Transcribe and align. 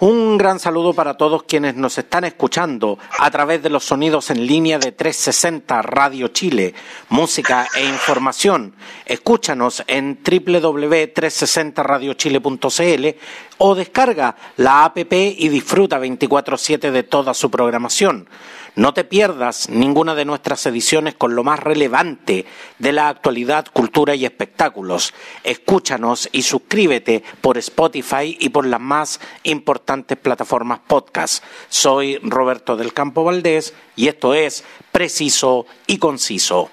Un 0.00 0.36
gran 0.36 0.58
saludo 0.58 0.92
para 0.92 1.16
todos 1.16 1.44
quienes 1.44 1.76
nos 1.76 1.98
están 1.98 2.24
escuchando 2.24 2.98
a 3.16 3.30
través 3.30 3.62
de 3.62 3.70
los 3.70 3.84
sonidos 3.84 4.28
en 4.30 4.44
línea 4.44 4.80
de 4.80 4.90
360 4.90 5.82
Radio 5.82 6.26
Chile, 6.28 6.74
música 7.10 7.68
e 7.76 7.84
información. 7.84 8.74
Escúchanos 9.06 9.84
en 9.86 10.18
www.360radiochile.cl 10.20 13.18
o 13.58 13.74
descarga 13.76 14.34
la 14.56 14.84
app 14.84 14.98
y 14.98 15.48
disfruta 15.48 16.00
24/7 16.00 16.90
de 16.90 17.04
toda 17.04 17.32
su 17.32 17.48
programación. 17.48 18.28
No 18.76 18.92
te 18.92 19.04
pierdas 19.04 19.68
ninguna 19.68 20.16
de 20.16 20.24
nuestras 20.24 20.66
ediciones 20.66 21.14
con 21.14 21.36
lo 21.36 21.44
más 21.44 21.60
relevante 21.60 22.44
de 22.80 22.92
la 22.92 23.08
actualidad, 23.08 23.66
cultura 23.72 24.16
y 24.16 24.24
espectáculos. 24.24 25.14
Escúchanos 25.44 26.28
y 26.32 26.42
suscríbete 26.42 27.22
por 27.40 27.56
Spotify 27.56 28.36
y 28.40 28.48
por 28.48 28.66
las 28.66 28.80
más 28.80 29.20
importantes 29.44 29.83
plataformas 29.84 30.80
podcast. 30.86 31.44
Soy 31.68 32.18
Roberto 32.22 32.76
del 32.76 32.92
Campo 32.92 33.24
Valdés 33.24 33.74
y 33.96 34.08
esto 34.08 34.34
es 34.34 34.64
Preciso 34.92 35.66
y 35.86 35.98
Conciso. 35.98 36.70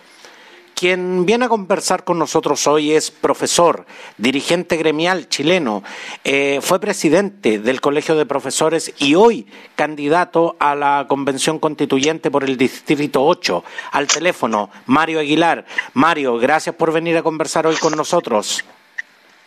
Quien 0.74 1.28
viene 1.28 1.46
a 1.46 1.50
conversar 1.50 2.04
con 2.04 2.18
nosotros 2.18 2.66
hoy 2.66 2.94
es 2.94 3.12
profesor, 3.12 3.86
dirigente 4.18 4.78
gremial 4.78 5.30
chileno, 5.30 5.84
eh, 6.24 6.58
fue 6.60 6.80
presidente 6.80 7.60
del 7.60 7.82
Colegio 7.82 8.16
de 8.16 8.26
Profesores 8.26 8.92
y 8.98 9.14
hoy 9.14 9.46
candidato 9.76 10.56
a 10.60 10.74
la 10.74 11.06
Convención 11.08 11.60
Constituyente 11.60 12.32
por 12.32 12.44
el 12.44 12.58
Distrito 12.58 13.24
8. 13.24 13.64
Al 13.92 14.08
teléfono, 14.08 14.72
Mario 14.88 15.20
Aguilar. 15.20 15.66
Mario, 15.94 16.40
gracias 16.40 16.74
por 16.74 16.92
venir 16.92 17.16
a 17.16 17.22
conversar 17.22 17.68
hoy 17.68 17.76
con 17.76 17.96
nosotros. 17.96 18.66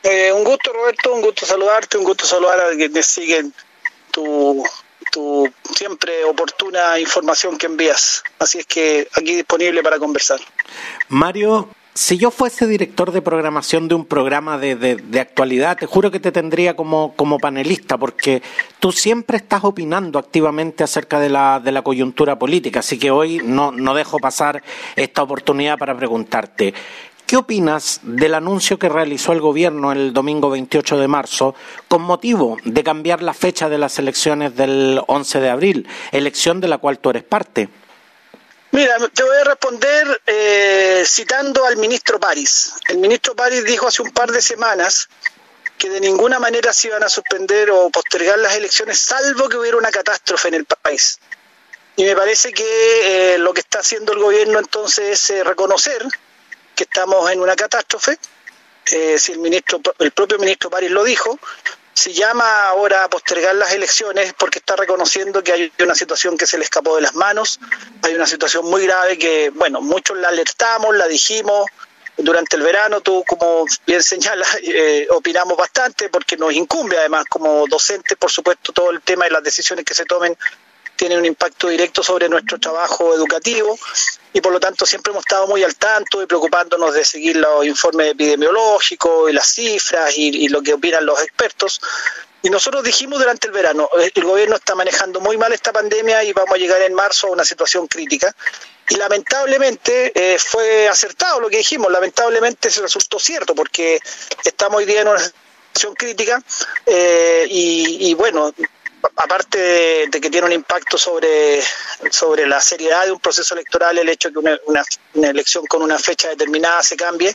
Eh, 0.05 0.31
un 0.33 0.45
gusto, 0.45 0.71
Roberto, 0.71 1.15
un 1.15 1.23
gusto 1.23 1.47
saludarte, 1.47 1.97
un 1.97 2.05
gusto 2.05 2.27
saludar 2.27 2.61
a 2.61 2.77
quienes 2.77 3.07
siguen 3.07 3.55
tu, 4.11 4.63
tu 5.11 5.51
siempre 5.75 6.25
oportuna 6.25 6.99
información 7.01 7.57
que 7.57 7.67
envías. 7.67 8.23
Así 8.39 8.59
es 8.59 8.67
que 8.67 9.09
aquí 9.17 9.35
disponible 9.35 9.83
para 9.83 9.99
conversar. 9.99 10.41
Mario, 11.09 11.71
si 11.95 12.19
yo 12.19 12.31
fuese 12.31 12.67
director 12.67 13.13
de 13.13 13.23
programación 13.23 13.89
de 13.89 13.95
un 13.95 14.05
programa 14.05 14.59
de, 14.59 14.75
de, 14.77 14.97
de, 14.97 15.21
actualidad, 15.21 15.79
te 15.79 15.87
juro 15.87 16.11
que 16.11 16.21
te 16.21 16.33
tendría 16.33 16.75
como, 16.75 17.15
como 17.15 17.39
panelista, 17.39 17.97
porque 17.97 18.43
tú 18.81 18.91
siempre 18.91 19.37
estás 19.37 19.65
opinando 19.65 20.19
activamente 20.19 20.83
acerca 20.85 21.21
de 21.21 21.29
la, 21.29 21.61
de 21.61 21.73
la 21.73 21.83
coyuntura 21.83 22.39
política, 22.39 22.81
así 22.81 22.99
que 22.99 23.11
hoy 23.11 23.41
no, 23.45 23.71
no 23.71 23.95
dejo 23.95 24.19
pasar 24.19 24.63
esta 24.97 25.23
oportunidad 25.23 25.79
para 25.79 25.97
preguntarte. 25.97 26.75
¿Qué 27.27 27.39
opinas 27.39 28.01
del 28.03 28.35
anuncio 28.35 28.79
que 28.79 28.91
realizó 28.91 29.33
el 29.33 29.41
gobierno 29.41 29.93
el 29.93 30.13
domingo 30.13 30.51
28 30.51 30.99
de 30.99 31.09
marzo 31.09 31.55
con 31.89 32.03
motivo 32.03 32.59
de 32.65 32.85
cambiar 32.85 33.23
la 33.23 33.33
fecha 33.33 33.71
de 33.71 33.79
las 33.79 33.99
elecciones 33.99 34.55
del 34.55 35.01
11 35.07 35.41
de 35.41 35.49
abril, 35.49 35.89
elección 36.13 36.61
de 36.61 36.69
la 36.69 36.77
cual 36.77 36.99
tú 36.99 37.09
eres 37.11 37.23
parte? 37.23 37.71
Mira, 38.73 38.97
te 39.09 39.23
voy 39.23 39.37
a 39.39 39.45
responder 39.45 40.21
eh, 40.27 41.03
citando 41.07 41.65
al 41.65 41.79
ministro 41.79 42.21
París. 42.21 42.75
El 42.89 42.99
ministro 42.99 43.35
París 43.35 43.65
dijo 43.65 43.87
hace 43.87 44.03
un 44.03 44.11
par 44.11 44.31
de 44.31 44.43
semanas 44.43 45.09
que 45.79 45.89
de 45.89 46.01
ninguna 46.01 46.39
manera 46.39 46.75
se 46.75 46.89
iban 46.89 47.05
a 47.05 47.09
suspender 47.09 47.71
o 47.71 47.89
postergar 47.89 48.39
las 48.39 48.55
elecciones 48.55 48.99
salvo 48.99 49.49
que 49.49 49.57
hubiera 49.57 49.79
una 49.79 49.91
catástrofe 49.91 50.49
en 50.49 50.55
el 50.55 50.67
país. 50.67 51.19
Y 51.97 52.05
me 52.05 52.15
parece 52.15 52.53
que 52.53 52.65
eh, 53.35 53.39
lo 53.39 53.55
que 53.55 53.61
está 53.61 53.79
haciendo 53.79 54.13
el 54.13 54.19
gobierno 54.19 54.59
entonces 54.59 55.05
es 55.09 55.31
eh, 55.31 55.45
reconocer 55.45 56.07
que 56.75 56.85
estamos 56.85 57.31
en 57.31 57.41
una 57.41 57.57
catástrofe. 57.57 58.19
Eh, 58.91 59.19
si 59.19 59.33
el 59.33 59.39
ministro, 59.39 59.81
el 59.99 60.11
propio 60.11 60.39
ministro 60.39 60.69
París 60.69 60.91
lo 60.91 61.05
dijo, 61.05 61.39
se 61.95 62.13
llama 62.13 62.69
ahora 62.69 63.05
a 63.05 63.09
postergar 63.09 63.55
las 63.55 63.73
elecciones 63.73 64.35
porque 64.35 64.59
está 64.59 64.77
reconociendo 64.77 65.43
que 65.43 65.53
hay 65.53 65.73
una 65.81 65.95
situación 65.95 66.37
que 66.37 66.47
se 66.47 66.59
le 66.59 66.65
escapó 66.65 66.97
de 66.97 67.03
las 67.03 67.15
manos, 67.15 67.61
hay 68.03 68.15
una 68.15 68.27
situación 68.27 68.67
muy 68.67 68.85
grave 68.85 69.17
que, 69.17 69.51
bueno, 69.51 69.81
muchos 69.81 70.19
la 70.19 70.29
alertamos, 70.29 70.95
la 70.97 71.07
dijimos 71.07 71.67
durante 72.17 72.57
el 72.57 72.63
verano, 72.63 73.01
tú 73.01 73.25
como 73.27 73.65
bien 73.87 74.03
señalas, 74.03 74.59
eh, 74.63 75.07
opinamos 75.11 75.57
bastante 75.57 76.09
porque 76.09 76.37
nos 76.37 76.53
incumbe 76.53 76.99
además 76.99 77.25
como 77.29 77.67
docentes, 77.69 78.17
por 78.19 78.31
supuesto, 78.31 78.73
todo 78.73 78.91
el 78.91 79.01
tema 79.01 79.25
de 79.25 79.31
las 79.31 79.43
decisiones 79.43 79.85
que 79.85 79.95
se 79.95 80.05
tomen 80.05 80.37
tiene 80.97 81.19
un 81.19 81.25
impacto 81.25 81.69
directo 81.69 82.03
sobre 82.03 82.29
nuestro 82.29 82.59
trabajo 82.59 83.15
educativo 83.15 83.79
y 84.33 84.41
por 84.41 84.53
lo 84.53 84.61
tanto 84.61 84.85
siempre 84.85 85.13
hemos 85.13 85.25
estado 85.25 85.47
muy 85.47 85.63
al 85.63 85.77
tanto 85.77 86.21
y 86.21 86.27
preocupándonos 86.27 86.93
de 86.93 87.05
seguir 87.05 87.37
los 87.37 87.65
informes 87.65 88.09
epidemiológicos 88.11 89.31
y 89.31 89.33
las 89.33 89.47
cifras 89.47 90.13
y, 90.17 90.49
lo 90.49 90.61
que 90.61 90.75
opinan 90.75 91.07
los 91.07 91.23
expertos. 91.23 91.81
Y 92.43 92.51
nosotros 92.51 92.83
dijimos 92.83 93.21
durante 93.21 93.47
el 93.47 93.53
verano, 93.53 93.89
el 94.15 94.25
gobierno 94.25 94.57
está 94.57 94.75
manejando 94.75 95.21
muy 95.21 95.39
mal 95.39 95.53
esta 95.53 95.73
pandemia 95.73 96.25
y 96.25 96.33
vamos 96.33 96.53
a 96.53 96.59
llegar 96.59 96.83
en 96.83 96.95
marzo 96.95 97.29
a 97.29 97.31
una 97.31 97.45
situación 97.45 97.87
crítica. 97.87 98.35
Y 98.91 98.97
lamentablemente 98.97 100.13
eh, 100.15 100.39
fue 100.39 100.89
acertado 100.89 101.41
lo 101.41 101.49
que 101.49 101.59
dijimos, 101.59 101.91
lamentablemente 101.91 102.71
se 102.71 102.83
resultó 102.83 103.19
cierto 103.19 103.55
porque 103.55 104.01
estamos 104.45 104.79
hoy 104.79 104.85
día 104.85 105.03
en 105.03 105.09
una 105.09 105.21
situación 105.21 105.95
crítica 105.95 106.43
eh, 106.85 107.47
y, 107.49 108.11
y 108.11 108.15
bueno, 108.15 108.53
aparte 109.17 110.09
de, 110.09 110.21
que 110.21 110.31
tiene 110.31 110.47
un 110.47 110.53
impacto 110.53 110.99
sobre, 110.99 111.61
sobre 112.11 112.47
la 112.47 112.61
seriedad 112.61 113.05
de 113.05 113.13
un 113.13 113.21
proceso 113.21 113.55
electoral, 113.55 113.99
el 113.99 114.09
hecho 114.09 114.29
de 114.29 114.35
que 114.35 114.39
una, 114.39 114.59
una, 115.15 115.29
elección 115.29 115.67
con 115.67 115.83
una 115.83 115.99
fecha 115.99 116.29
determinada 116.29 116.83
se 116.83 116.97
cambie, 116.97 117.35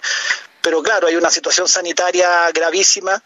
pero 0.61 0.81
claro, 0.81 1.07
hay 1.07 1.15
una 1.15 1.29
situación 1.29 1.67
sanitaria 1.67 2.51
gravísima 2.53 3.21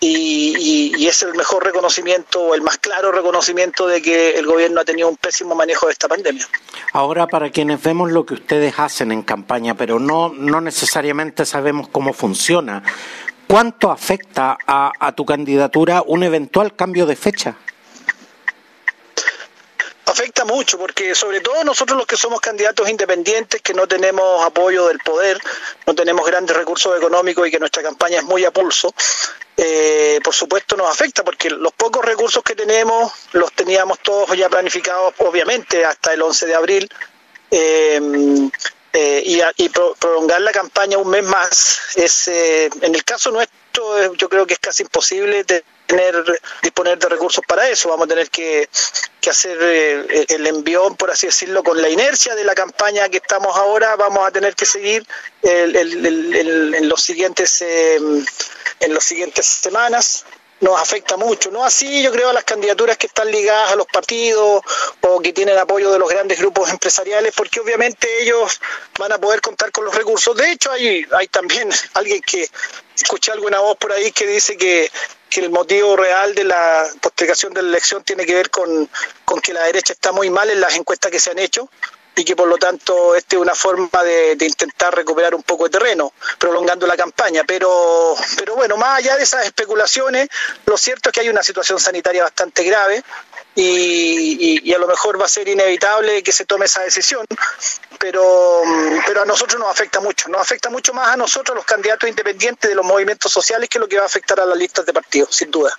y, 0.00 0.56
y, 0.58 0.92
y 0.96 1.06
es 1.06 1.22
el 1.22 1.34
mejor 1.34 1.64
reconocimiento 1.64 2.54
el 2.54 2.62
más 2.62 2.78
claro 2.78 3.12
reconocimiento 3.12 3.86
de 3.86 4.02
que 4.02 4.30
el 4.30 4.46
gobierno 4.46 4.80
ha 4.80 4.84
tenido 4.84 5.08
un 5.08 5.16
pésimo 5.16 5.54
manejo 5.54 5.86
de 5.86 5.92
esta 5.92 6.08
pandemia. 6.08 6.46
Ahora, 6.92 7.28
para 7.28 7.50
quienes 7.50 7.80
vemos 7.82 8.10
lo 8.10 8.26
que 8.26 8.34
ustedes 8.34 8.74
hacen 8.78 9.12
en 9.12 9.22
campaña, 9.22 9.76
pero 9.76 10.00
no, 10.00 10.30
no 10.30 10.60
necesariamente 10.60 11.46
sabemos 11.46 11.88
cómo 11.88 12.12
funciona, 12.12 12.82
¿cuánto 13.46 13.92
afecta 13.92 14.58
a, 14.66 14.90
a 14.98 15.12
tu 15.12 15.24
candidatura 15.24 16.02
un 16.04 16.24
eventual 16.24 16.74
cambio 16.74 17.06
de 17.06 17.14
fecha? 17.14 17.56
Afecta 20.12 20.44
mucho 20.44 20.78
porque 20.78 21.14
sobre 21.14 21.40
todo 21.40 21.64
nosotros 21.64 21.98
los 21.98 22.06
que 22.06 22.16
somos 22.16 22.40
candidatos 22.40 22.88
independientes 22.88 23.60
que 23.62 23.74
no 23.74 23.86
tenemos 23.86 24.44
apoyo 24.44 24.86
del 24.86 24.98
poder, 24.98 25.40
no 25.86 25.94
tenemos 25.94 26.26
grandes 26.26 26.56
recursos 26.56 26.96
económicos 26.96 27.48
y 27.48 27.50
que 27.50 27.58
nuestra 27.58 27.82
campaña 27.82 28.18
es 28.18 28.24
muy 28.24 28.44
a 28.44 28.50
pulso, 28.50 28.94
eh, 29.56 30.20
por 30.22 30.34
supuesto 30.34 30.76
nos 30.76 30.90
afecta 30.90 31.24
porque 31.24 31.50
los 31.50 31.72
pocos 31.72 32.04
recursos 32.04 32.42
que 32.42 32.54
tenemos 32.54 33.12
los 33.32 33.52
teníamos 33.52 33.98
todos 34.00 34.36
ya 34.36 34.48
planificados 34.48 35.14
obviamente 35.18 35.84
hasta 35.84 36.12
el 36.12 36.22
11 36.22 36.46
de 36.46 36.54
abril. 36.54 36.88
Eh, 37.50 38.00
eh, 38.94 39.22
y, 39.24 39.40
y 39.56 39.68
pro, 39.70 39.94
prolongar 39.98 40.42
la 40.42 40.52
campaña 40.52 40.98
un 40.98 41.08
mes 41.08 41.24
más 41.24 41.80
es 41.96 42.28
eh, 42.28 42.68
en 42.82 42.94
el 42.94 43.04
caso 43.04 43.30
nuestro 43.30 44.14
yo 44.16 44.28
creo 44.28 44.46
que 44.46 44.52
es 44.52 44.60
casi 44.60 44.82
imposible 44.82 45.44
de 45.44 45.64
tener 45.86 46.24
disponer 46.62 46.98
de 46.98 47.08
recursos 47.08 47.44
para 47.46 47.68
eso 47.68 47.88
vamos 47.88 48.06
a 48.06 48.08
tener 48.08 48.30
que, 48.30 48.68
que 49.20 49.30
hacer 49.30 49.58
eh, 49.60 50.26
el 50.28 50.46
envión 50.46 50.96
por 50.96 51.10
así 51.10 51.26
decirlo 51.26 51.62
con 51.62 51.80
la 51.80 51.88
inercia 51.88 52.34
de 52.34 52.44
la 52.44 52.54
campaña 52.54 53.08
que 53.08 53.18
estamos 53.18 53.56
ahora 53.56 53.96
vamos 53.96 54.26
a 54.26 54.30
tener 54.30 54.54
que 54.54 54.66
seguir 54.66 55.06
el, 55.42 55.76
el, 55.76 56.74
en 56.74 56.88
los 56.88 57.02
siguientes 57.02 57.62
en 57.62 58.94
las 58.94 59.04
siguientes 59.04 59.46
semanas 59.46 60.24
nos 60.62 60.80
afecta 60.80 61.16
mucho. 61.16 61.50
No 61.50 61.64
así, 61.64 62.02
yo 62.02 62.12
creo, 62.12 62.30
a 62.30 62.32
las 62.32 62.44
candidaturas 62.44 62.96
que 62.96 63.08
están 63.08 63.30
ligadas 63.30 63.72
a 63.72 63.76
los 63.76 63.86
partidos 63.86 64.62
o 65.00 65.20
que 65.20 65.32
tienen 65.32 65.58
apoyo 65.58 65.90
de 65.90 65.98
los 65.98 66.08
grandes 66.08 66.38
grupos 66.38 66.70
empresariales, 66.70 67.34
porque 67.36 67.60
obviamente 67.60 68.22
ellos 68.22 68.60
van 68.98 69.12
a 69.12 69.18
poder 69.18 69.40
contar 69.40 69.70
con 69.72 69.84
los 69.84 69.94
recursos. 69.94 70.36
De 70.36 70.52
hecho, 70.52 70.70
hay, 70.70 71.04
hay 71.18 71.28
también 71.28 71.68
alguien 71.94 72.22
que 72.22 72.48
escuché 72.96 73.32
alguna 73.32 73.58
voz 73.60 73.76
por 73.76 73.92
ahí 73.92 74.12
que 74.12 74.26
dice 74.26 74.56
que, 74.56 74.90
que 75.32 75.40
el 75.40 75.50
motivo 75.50 75.96
real 75.96 76.34
de 76.34 76.44
la 76.44 76.84
postergación 77.00 77.54
de 77.54 77.62
la 77.62 77.68
elección 77.68 78.04
tiene 78.04 78.26
que 78.26 78.34
ver 78.34 78.50
con, 78.50 78.88
con 79.24 79.40
que 79.40 79.54
la 79.54 79.62
derecha 79.64 79.94
está 79.94 80.12
muy 80.12 80.28
mal 80.28 80.50
en 80.50 80.60
las 80.60 80.76
encuestas 80.76 81.10
que 81.10 81.18
se 81.18 81.30
han 81.30 81.38
hecho 81.38 81.70
y 82.14 82.24
que 82.24 82.36
por 82.36 82.46
lo 82.46 82.58
tanto 82.58 83.14
esta 83.14 83.36
es 83.36 83.42
una 83.42 83.54
forma 83.54 84.02
de, 84.02 84.36
de, 84.36 84.44
intentar 84.44 84.94
recuperar 84.94 85.34
un 85.34 85.42
poco 85.42 85.64
de 85.64 85.70
terreno, 85.70 86.12
prolongando 86.38 86.86
la 86.86 86.96
campaña. 86.96 87.44
Pero, 87.46 88.14
pero 88.36 88.54
bueno, 88.54 88.76
más 88.76 88.98
allá 88.98 89.16
de 89.16 89.22
esas 89.22 89.46
especulaciones, 89.46 90.28
lo 90.66 90.76
cierto 90.76 91.08
es 91.08 91.14
que 91.14 91.20
hay 91.20 91.30
una 91.30 91.42
situación 91.42 91.80
sanitaria 91.80 92.24
bastante 92.24 92.64
grave 92.64 93.02
y, 93.54 94.72
a 94.72 94.78
lo 94.78 94.86
mejor 94.86 95.20
va 95.20 95.26
a 95.26 95.28
ser 95.28 95.48
inevitable 95.48 96.22
que 96.22 96.32
se 96.32 96.44
tome 96.44 96.64
esa 96.64 96.82
decisión, 96.82 97.26
pero, 97.98 98.22
pero 99.06 99.22
a 99.22 99.24
nosotros 99.24 99.60
nos 99.60 99.70
afecta 99.70 100.00
mucho, 100.00 100.28
nos 100.28 100.40
afecta 100.40 100.70
mucho 100.70 100.94
más 100.94 101.08
a 101.08 101.16
nosotros 101.16 101.56
los 101.56 101.64
candidatos 101.64 102.08
independientes 102.08 102.70
de 102.70 102.74
los 102.74 102.84
movimientos 102.84 103.30
sociales 103.30 103.68
que 103.68 103.78
lo 103.78 103.88
que 103.88 103.96
va 103.96 104.04
a 104.04 104.06
afectar 104.06 104.40
a 104.40 104.46
las 104.46 104.56
listas 104.56 104.86
de 104.86 104.92
partidos, 104.92 105.34
sin 105.34 105.50
duda. 105.50 105.70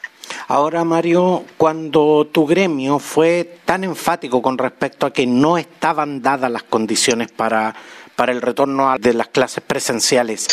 Ahora, 0.47 0.83
Mario, 0.83 1.45
cuando 1.57 2.27
tu 2.31 2.45
gremio 2.45 2.99
fue 2.99 3.59
tan 3.65 3.83
enfático 3.83 4.41
con 4.41 4.57
respecto 4.57 5.05
a 5.05 5.13
que 5.13 5.25
no 5.25 5.57
estaban 5.57 6.21
dadas 6.21 6.51
las 6.51 6.63
condiciones 6.63 7.31
para, 7.31 7.75
para 8.15 8.31
el 8.31 8.41
retorno 8.41 8.95
de 8.99 9.13
las 9.13 9.27
clases 9.29 9.63
presenciales, 9.63 10.47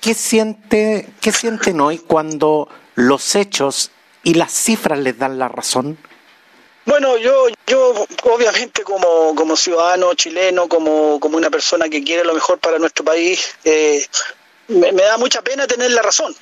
¿qué, 0.00 0.14
siente, 0.14 1.08
¿qué 1.20 1.32
sienten 1.32 1.80
hoy 1.80 1.98
cuando 1.98 2.68
los 2.94 3.34
hechos 3.34 3.90
y 4.22 4.34
las 4.34 4.52
cifras 4.52 4.98
les 4.98 5.18
dan 5.18 5.38
la 5.38 5.48
razón? 5.48 5.98
Bueno, 6.84 7.16
yo, 7.16 7.46
yo 7.66 8.06
obviamente 8.24 8.82
como, 8.82 9.34
como 9.36 9.56
ciudadano 9.56 10.14
chileno, 10.14 10.68
como, 10.68 11.20
como 11.20 11.36
una 11.36 11.48
persona 11.48 11.88
que 11.88 12.02
quiere 12.02 12.24
lo 12.24 12.34
mejor 12.34 12.58
para 12.58 12.78
nuestro 12.78 13.04
país, 13.04 13.54
eh, 13.64 14.04
me, 14.68 14.90
da 14.92 15.16
mucha 15.16 15.42
pena 15.42 15.66
tener 15.68 15.92
la 15.92 16.02
razón, 16.02 16.34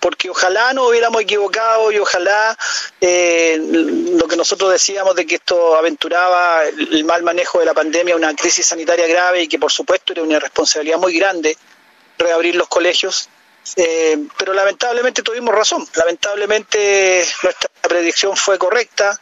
porque 0.00 0.30
ojalá 0.30 0.72
no 0.72 0.88
hubiéramos 0.88 1.22
equivocado 1.22 1.92
y 1.92 1.98
ojalá 1.98 2.56
eh, 3.00 3.56
lo 3.60 4.26
que 4.26 4.36
nosotros 4.36 4.72
decíamos 4.72 5.14
de 5.14 5.26
que 5.26 5.36
esto 5.36 5.76
aventuraba 5.76 6.64
el 6.64 7.04
mal 7.04 7.22
manejo 7.22 7.60
de 7.60 7.66
la 7.66 7.74
pandemia, 7.74 8.16
una 8.16 8.34
crisis 8.34 8.66
sanitaria 8.66 9.06
grave 9.06 9.42
y 9.42 9.48
que 9.48 9.60
por 9.60 9.70
supuesto 9.70 10.12
era 10.12 10.22
una 10.22 10.40
responsabilidad 10.40 10.98
muy 10.98 11.16
grande 11.16 11.56
reabrir 12.18 12.56
los 12.56 12.66
colegios, 12.66 13.28
eh, 13.76 14.18
pero 14.38 14.54
lamentablemente 14.54 15.22
tuvimos 15.22 15.54
razón, 15.54 15.86
lamentablemente 15.94 17.24
nuestra 17.42 17.70
predicción 17.82 18.36
fue 18.36 18.58
correcta, 18.58 19.18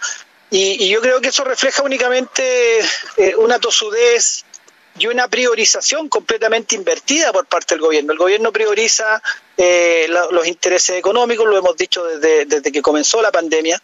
y, 0.55 0.89
yo 0.91 1.01
creo 1.01 1.21
que 1.21 1.29
eso 1.29 1.45
refleja 1.45 1.83
únicamente 1.83 2.81
eh, 3.17 3.35
una 3.37 3.59
tosudez 3.59 4.45
y 4.99 5.07
una 5.07 5.27
priorización 5.27 6.11
completamente 6.11 6.75
invertida 6.75 7.33
por 7.33 7.47
parte 7.47 7.75
del 7.75 7.81
gobierno. 7.81 8.13
El 8.13 8.19
gobierno 8.19 8.53
prioriza 8.53 9.23
eh, 9.57 10.07
los 10.09 10.47
intereses 10.47 10.97
económicos, 10.97 11.47
lo 11.47 11.57
hemos 11.57 11.75
dicho 11.75 12.05
desde, 12.05 12.71
que 12.71 12.83
comenzó 12.83 13.23
la 13.23 13.33
pandemia, 13.33 13.81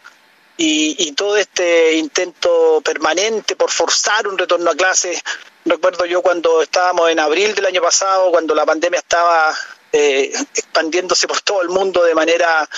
y, 0.57 1.13
todo 1.13 1.37
este 1.37 1.93
intento 1.93 2.81
permanente 2.81 3.55
por 3.55 3.71
forzar 3.71 4.27
un 4.27 4.37
retorno 4.37 4.69
a 4.69 4.75
clases. 4.75 5.21
Recuerdo 5.65 6.05
yo 6.05 6.21
cuando 6.21 6.61
estábamos 6.61 7.09
en 7.09 7.19
abril 7.19 7.55
del 7.55 7.65
año 7.65 7.81
pasado, 7.81 8.29
cuando 8.29 8.53
la 8.53 8.65
pandemia 8.65 8.99
estaba 8.99 9.55
eh, 9.91 10.31
expandiéndose 10.53 11.27
por 11.27 11.41
todo 11.41 11.61
el 11.61 11.69
mundo 11.69 12.03
de 12.03 12.13
manera 12.13 12.69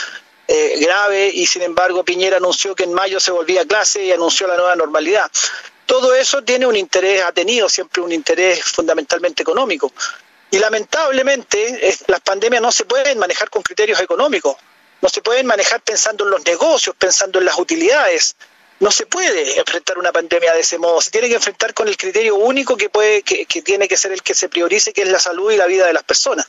eh, 0.53 0.80
grave 0.81 1.31
y 1.33 1.48
sin 1.48 1.62
embargo 1.62 2.03
Piñera 2.03 2.36
anunció 2.36 2.75
que 2.75 2.83
en 2.83 2.92
mayo 2.92 3.21
se 3.21 3.31
volvía 3.31 3.62
a 3.62 3.65
clase 3.65 4.03
y 4.03 4.12
anunció 4.12 4.48
la 4.48 4.57
nueva 4.57 4.75
normalidad. 4.75 5.31
Todo 5.86 6.13
eso 6.13 6.44
tiene 6.44 6.65
un 6.65 6.75
interés, 6.75 7.24
ha 7.24 7.31
tenido 7.31 7.69
siempre 7.69 8.01
un 8.01 8.12
interés 8.12 8.62
fundamentalmente 8.62 9.44
económico. 9.44 9.94
Y 10.50 10.59
lamentablemente 10.59 11.98
las 12.07 12.19
pandemias 12.19 12.62
no 12.62 12.69
se 12.69 12.83
pueden 12.83 13.18
manejar 13.18 13.50
con 13.50 13.62
criterios 13.62 14.01
económicos, 14.01 14.57
no 15.00 15.07
se 15.07 15.21
pueden 15.21 15.45
manejar 15.45 15.80
pensando 15.83 16.25
en 16.25 16.31
los 16.31 16.44
negocios, 16.44 16.97
pensando 17.00 17.39
en 17.39 17.45
las 17.45 17.57
utilidades 17.57 18.36
no 18.81 18.89
se 18.89 19.06
puede 19.06 19.60
enfrentar 19.60 20.00
una 20.00 20.12
pandemia 20.12 20.54
de 20.54 20.62
ese 20.62 20.80
modo, 20.80 21.00
se 21.01 21.12
tiene 21.12 21.30
que 21.30 21.36
enfrentar 21.36 21.72
con 21.75 21.88
el 21.88 21.95
criterio 21.95 22.36
único 22.36 22.75
que 22.75 22.89
puede 22.89 23.22
que, 23.22 23.45
tiene 23.62 23.88
que 23.88 23.95
ser 23.95 24.12
el 24.12 24.24
que 24.24 24.33
se 24.33 24.50
priorice, 24.50 24.92
que 24.92 25.04
es 25.04 25.07
la 25.07 25.19
salud 25.19 25.51
y 25.51 25.57
la 25.57 25.68
vida 25.68 25.86
de 25.86 25.94
las 25.94 26.01
personas. 26.01 26.48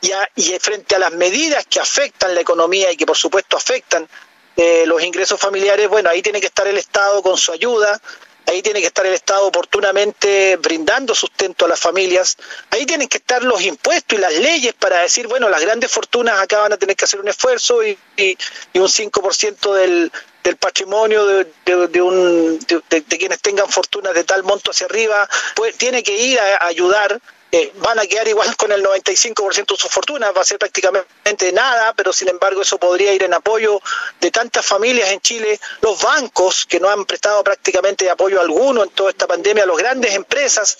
Y, 0.00 0.10
y 0.34 0.58
frente 0.58 0.96
a 0.96 0.98
las 0.98 1.12
medidas 1.12 1.64
que 1.66 1.78
afectan 1.78 2.34
la 2.34 2.40
economía 2.40 2.90
y 2.90 2.96
que 2.96 3.06
por 3.06 3.16
supuesto 3.16 3.56
afectan 3.56 4.08
eh, 4.56 4.86
los 4.86 5.00
ingresos 5.04 5.40
familiares, 5.40 5.88
bueno, 5.88 6.10
ahí 6.10 6.20
tiene 6.20 6.40
que 6.40 6.48
estar 6.48 6.66
el 6.66 6.78
Estado 6.78 7.22
con 7.22 7.38
su 7.38 7.52
ayuda, 7.52 8.02
ahí 8.46 8.60
tiene 8.60 8.80
que 8.80 8.88
estar 8.88 9.06
el 9.06 9.14
Estado 9.14 9.46
oportunamente 9.46 10.56
brindando 10.56 11.14
sustento 11.14 11.66
a 11.66 11.68
las 11.68 11.78
familias, 11.78 12.36
ahí 12.70 12.86
tienen 12.86 13.06
que 13.06 13.18
estar 13.18 13.44
los 13.44 13.62
impuestos 13.62 14.18
y 14.18 14.20
las 14.20 14.34
leyes 14.34 14.74
para 14.74 15.02
decir, 15.02 15.28
bueno, 15.28 15.48
las 15.48 15.60
grandes 15.60 15.92
fortunas 15.92 16.40
acá 16.40 16.58
van 16.58 16.72
a 16.72 16.76
tener 16.76 16.96
que 16.96 17.04
hacer 17.04 17.20
un 17.20 17.28
esfuerzo 17.28 17.84
y, 17.84 17.96
y, 18.16 18.36
y 18.72 18.78
un 18.80 18.88
5% 18.88 19.74
del, 19.74 20.10
del 20.48 20.56
patrimonio 20.56 21.26
de, 21.26 22.00
un, 22.00 22.58
de, 22.58 23.02
quienes 23.04 23.40
tengan 23.40 23.68
fortunas 23.68 24.14
de 24.14 24.24
tal 24.24 24.42
monto 24.44 24.70
hacia 24.70 24.86
arriba, 24.86 25.28
pues 25.54 25.76
tiene 25.76 26.02
que 26.02 26.16
ir 26.16 26.40
a, 26.40 26.66
ayudar 26.66 27.20
eh, 27.50 27.72
van 27.76 27.98
a 27.98 28.06
quedar 28.06 28.28
igual 28.28 28.54
con 28.56 28.72
el 28.72 28.82
95% 28.82 29.66
de 29.66 29.76
sus 29.76 29.90
fortunas, 29.90 30.36
va 30.36 30.42
a 30.42 30.44
ser 30.44 30.58
prácticamente 30.58 31.50
nada, 31.52 31.94
pero 31.94 32.12
sin 32.12 32.28
embargo 32.28 32.60
eso 32.60 32.78
podría 32.78 33.14
ir 33.14 33.22
en 33.22 33.32
apoyo 33.32 33.80
de 34.20 34.30
tantas 34.30 34.66
familias 34.66 35.10
en 35.10 35.20
Chile, 35.20 35.58
los 35.80 36.02
bancos 36.02 36.66
que 36.66 36.78
no 36.78 36.90
han 36.90 37.06
prestado 37.06 37.42
prácticamente 37.42 38.10
apoyo 38.10 38.38
alguno 38.40 38.82
en 38.84 38.90
toda 38.90 39.10
esta 39.10 39.26
pandemia, 39.26 39.64
las 39.64 39.76
grandes 39.78 40.14
empresas 40.14 40.76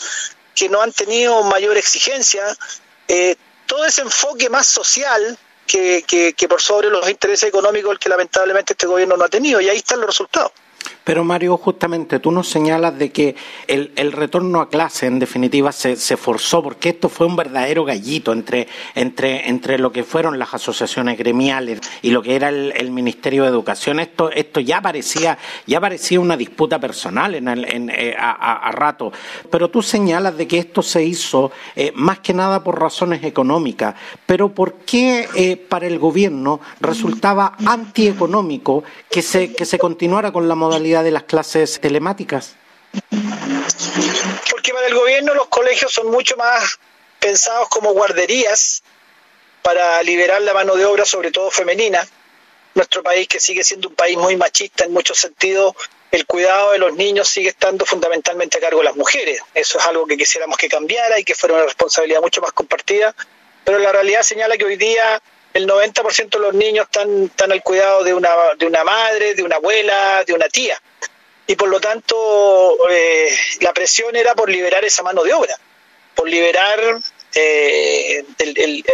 que 0.54 0.68
no 0.68 0.82
han 0.82 0.92
tenido 0.92 1.42
mayor 1.44 1.76
exigencia, 1.78 2.44
eh, 3.06 3.36
todo 3.64 3.86
ese 3.86 4.02
enfoque 4.02 4.50
más 4.50 4.66
social 4.66 5.38
que, 5.68 6.02
que, 6.02 6.32
que 6.32 6.48
por 6.48 6.60
sobre 6.60 6.90
los 6.90 7.08
intereses 7.08 7.48
económicos 7.48 7.96
que 7.98 8.08
lamentablemente 8.08 8.72
este 8.72 8.88
gobierno 8.88 9.16
no 9.16 9.24
ha 9.24 9.28
tenido 9.28 9.60
y 9.60 9.68
ahí 9.68 9.76
están 9.76 10.00
los 10.00 10.08
resultados. 10.08 10.50
Pero 11.08 11.24
Mario, 11.24 11.56
justamente 11.56 12.20
tú 12.20 12.30
nos 12.30 12.50
señalas 12.50 12.98
de 12.98 13.10
que 13.10 13.34
el, 13.66 13.92
el 13.96 14.12
retorno 14.12 14.60
a 14.60 14.68
clase 14.68 15.06
en 15.06 15.18
definitiva 15.18 15.72
se, 15.72 15.96
forzó 16.18 16.62
porque 16.62 16.90
esto 16.90 17.08
fue 17.08 17.26
un 17.26 17.34
verdadero 17.34 17.86
gallito 17.86 18.30
entre, 18.30 18.68
entre, 18.94 19.48
entre 19.48 19.78
lo 19.78 19.90
que 19.90 20.04
fueron 20.04 20.38
las 20.38 20.52
asociaciones 20.52 21.16
gremiales 21.16 21.80
y 22.02 22.10
lo 22.10 22.20
que 22.20 22.36
era 22.36 22.50
el, 22.50 22.74
el 22.76 22.90
Ministerio 22.90 23.44
de 23.44 23.48
Educación. 23.48 24.00
Esto, 24.00 24.30
esto 24.30 24.60
ya 24.60 24.82
parecía, 24.82 25.38
ya 25.66 25.80
parecía 25.80 26.20
una 26.20 26.36
disputa 26.36 26.78
personal 26.78 27.34
en, 27.36 27.48
en 27.48 27.88
eh, 27.88 28.14
a, 28.14 28.68
a, 28.68 28.72
rato. 28.72 29.10
Pero 29.50 29.70
tú 29.70 29.80
señalas 29.80 30.36
de 30.36 30.46
que 30.46 30.58
esto 30.58 30.82
se 30.82 31.02
hizo 31.02 31.52
eh, 31.74 31.90
más 31.94 32.18
que 32.18 32.34
nada 32.34 32.62
por 32.62 32.78
razones 32.78 33.24
económicas. 33.24 33.94
Pero 34.26 34.50
¿por 34.50 34.74
qué 34.84 35.26
eh, 35.34 35.56
para 35.56 35.86
el 35.86 35.98
gobierno 35.98 36.60
resultaba 36.80 37.54
antieconómico 37.64 38.84
que 39.10 39.22
se, 39.22 39.54
que 39.54 39.64
se 39.64 39.78
continuara 39.78 40.32
con 40.32 40.46
la 40.48 40.54
modalidad 40.54 40.97
de 41.02 41.10
las 41.10 41.24
clases 41.24 41.80
telemáticas? 41.80 42.56
Porque 44.50 44.72
para 44.72 44.86
el 44.86 44.94
gobierno 44.94 45.34
los 45.34 45.48
colegios 45.48 45.92
son 45.92 46.10
mucho 46.10 46.36
más 46.36 46.78
pensados 47.18 47.68
como 47.68 47.92
guarderías 47.92 48.82
para 49.62 50.02
liberar 50.02 50.40
la 50.42 50.54
mano 50.54 50.76
de 50.76 50.84
obra, 50.84 51.04
sobre 51.04 51.30
todo 51.30 51.50
femenina. 51.50 52.06
Nuestro 52.74 53.02
país, 53.02 53.26
que 53.28 53.40
sigue 53.40 53.64
siendo 53.64 53.88
un 53.88 53.94
país 53.94 54.16
muy 54.16 54.36
machista 54.36 54.84
en 54.84 54.92
muchos 54.92 55.18
sentidos, 55.18 55.74
el 56.10 56.26
cuidado 56.26 56.72
de 56.72 56.78
los 56.78 56.94
niños 56.94 57.28
sigue 57.28 57.50
estando 57.50 57.84
fundamentalmente 57.84 58.58
a 58.58 58.60
cargo 58.60 58.78
de 58.78 58.84
las 58.84 58.96
mujeres. 58.96 59.42
Eso 59.54 59.78
es 59.78 59.84
algo 59.84 60.06
que 60.06 60.16
quisiéramos 60.16 60.56
que 60.56 60.68
cambiara 60.68 61.18
y 61.18 61.24
que 61.24 61.34
fuera 61.34 61.56
una 61.56 61.64
responsabilidad 61.64 62.20
mucho 62.20 62.40
más 62.40 62.52
compartida. 62.52 63.14
Pero 63.64 63.78
la 63.78 63.92
realidad 63.92 64.22
señala 64.22 64.56
que 64.56 64.64
hoy 64.64 64.76
día 64.76 65.20
el 65.58 65.66
90% 65.66 66.30
de 66.30 66.38
los 66.38 66.54
niños 66.54 66.86
están, 66.86 67.50
al 67.52 67.62
cuidado 67.64 68.04
de 68.04 68.14
una, 68.14 68.30
de 68.56 68.66
una 68.66 68.84
madre, 68.84 69.34
de 69.34 69.42
una 69.42 69.56
abuela, 69.56 70.22
de 70.24 70.32
una 70.32 70.48
tía. 70.48 70.80
Y 71.48 71.56
por 71.56 71.68
lo 71.68 71.80
tanto, 71.80 72.76
eh, 72.88 73.28
la 73.60 73.72
presión 73.72 74.14
era 74.14 74.34
por 74.36 74.48
liberar 74.48 74.84
esa 74.84 75.02
mano 75.02 75.24
de 75.24 75.32
obra, 75.32 75.58
por 76.14 76.28
liberar, 76.28 76.78
eh, 77.34 78.24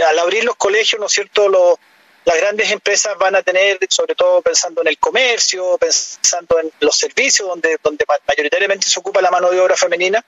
al 0.08 0.18
abrir 0.18 0.44
los 0.44 0.56
colegios, 0.56 0.98
¿no 0.98 1.06
es 1.06 1.12
cierto?, 1.12 1.78
las 2.24 2.36
grandes 2.38 2.70
empresas 2.70 3.18
van 3.18 3.36
a 3.36 3.42
tener, 3.42 3.78
sobre 3.90 4.14
todo 4.14 4.40
pensando 4.40 4.80
en 4.80 4.88
el 4.88 4.96
comercio, 4.96 5.76
pensando 5.76 6.58
en 6.58 6.72
los 6.80 6.96
servicios, 6.96 7.46
donde, 7.46 7.76
donde 7.82 8.06
mayoritariamente 8.26 8.88
se 8.88 8.98
ocupa 8.98 9.20
la 9.20 9.30
mano 9.30 9.50
de 9.50 9.60
obra 9.60 9.76
femenina, 9.76 10.24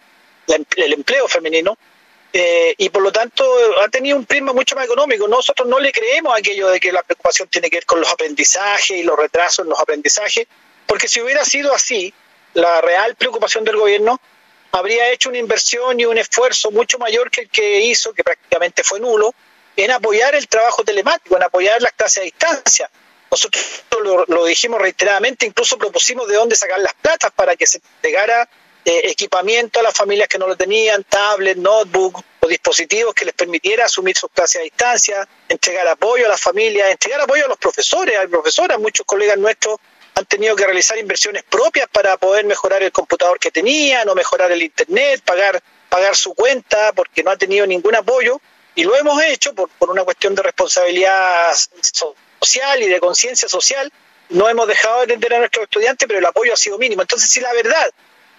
el 0.47 0.93
empleo 0.93 1.27
femenino, 1.27 1.79
eh, 2.39 2.75
y 2.77 2.91
por 2.91 3.03
lo 3.03 3.11
tanto 3.11 3.51
ha 3.83 3.89
tenido 3.89 4.15
un 4.15 4.27
prisma 4.27 4.53
mucho 4.53 4.77
más 4.77 4.85
económico. 4.85 5.27
Nosotros 5.27 5.67
no 5.67 5.81
le 5.81 5.91
creemos 5.91 6.39
aquello 6.39 6.69
de 6.69 6.79
que 6.79 6.93
la 6.93 7.03
preocupación 7.03 7.49
tiene 7.49 7.71
que 7.71 7.79
ver 7.79 7.87
con 7.87 7.99
los 7.99 8.13
aprendizajes 8.13 8.91
y 8.91 9.03
los 9.05 9.17
retrasos 9.17 9.65
en 9.65 9.71
los 9.71 9.81
aprendizajes, 9.81 10.47
porque 10.87 11.09
si 11.09 11.23
hubiera 11.23 11.47
sido 11.47 11.75
así, 11.75 12.13
la 12.53 12.83
real 12.83 13.15
preocupación 13.15 13.65
del 13.65 13.79
gobierno 13.79 14.21
habría 14.73 15.09
hecho 15.09 15.31
una 15.31 15.39
inversión 15.39 15.99
y 15.99 16.05
un 16.05 16.19
esfuerzo 16.19 16.71
mucho 16.71 16.99
mayor 16.99 17.31
que 17.31 17.41
el 17.41 17.49
que 17.49 17.81
hizo, 17.81 18.13
que 18.13 18.23
prácticamente 18.23 18.85
fue 18.85 19.01
nulo, 19.01 19.35
en 19.75 19.91
apoyar 19.91 20.35
el 20.35 20.47
trabajo 20.47 20.85
telemático, 20.85 21.39
en 21.39 21.43
apoyar 21.43 21.81
las 21.81 21.93
clases 21.93 22.19
a 22.19 22.21
distancia. 22.21 22.91
Nosotros 23.31 23.65
lo, 24.03 24.27
lo 24.27 24.45
dijimos 24.45 24.79
reiteradamente, 24.79 25.47
incluso 25.47 25.79
propusimos 25.79 26.29
de 26.29 26.35
dónde 26.35 26.55
sacar 26.55 26.81
las 26.81 26.93
platas 26.93 27.33
para 27.35 27.57
que 27.57 27.67
se 27.67 27.79
entregara 27.79 28.47
eh, 28.89 29.11
equipamiento 29.11 29.81
a 29.81 29.83
las 29.83 29.95
familias 29.95 30.29
que 30.29 30.39
no 30.39 30.47
lo 30.47 30.57
tenían, 30.57 31.03
tablets, 31.03 31.59
notebook 31.59 32.23
o 32.39 32.47
dispositivos 32.47 33.13
que 33.13 33.25
les 33.25 33.35
permitiera 33.35 33.87
asumir 33.87 34.17
sus 34.17 34.31
clases 34.31 34.61
a 34.61 34.63
distancia, 34.63 35.29
entregar 35.49 35.89
apoyo 35.89 36.25
a 36.27 36.29
las 36.29 36.41
familias, 36.41 36.89
entregar 36.93 37.21
apoyo 37.21 37.47
a 37.47 37.49
los 37.49 37.59
profesores, 37.59 38.17
a 38.17 38.29
profesoras, 38.29 38.79
muchos 38.79 39.05
colegas 39.05 39.37
nuestros 39.39 39.81
han 40.15 40.25
tenido 40.27 40.55
que 40.55 40.65
realizar 40.65 40.97
inversiones 40.99 41.43
propias 41.43 41.89
para 41.89 42.17
poder 42.17 42.45
mejorar 42.45 42.81
el 42.85 42.93
computador 42.93 43.41
que 43.41 43.51
tenían 43.51 44.09
o 44.09 44.15
mejorar 44.15 44.53
el 44.53 44.63
internet, 44.63 45.21
pagar, 45.25 45.61
pagar 45.89 46.15
su 46.15 46.33
cuenta 46.33 46.93
porque 46.93 47.25
no 47.25 47.33
han 47.33 47.39
tenido 47.39 47.67
ningún 47.67 47.97
apoyo. 47.97 48.41
Y 48.77 48.85
lo 48.85 48.95
hemos 48.95 49.21
hecho 49.25 49.53
por, 49.53 49.69
por 49.69 49.91
una 49.91 50.05
cuestión 50.05 50.37
de 50.37 50.45
responsabilidad 50.45 51.53
social 51.91 52.83
y 52.85 52.87
de 52.87 53.01
conciencia 53.01 53.49
social. 53.49 53.93
No 54.29 54.49
hemos 54.49 54.69
dejado 54.69 54.99
de 54.99 55.05
atender 55.07 55.35
a 55.35 55.39
nuestros 55.41 55.65
estudiantes, 55.65 56.07
pero 56.07 56.21
el 56.21 56.25
apoyo 56.25 56.55
ha 56.55 56.57
sido 56.57 56.79
mínimo. 56.79 57.03
Entonces, 57.03 57.29
si 57.29 57.41
la 57.41 57.53
verdad, 57.53 57.93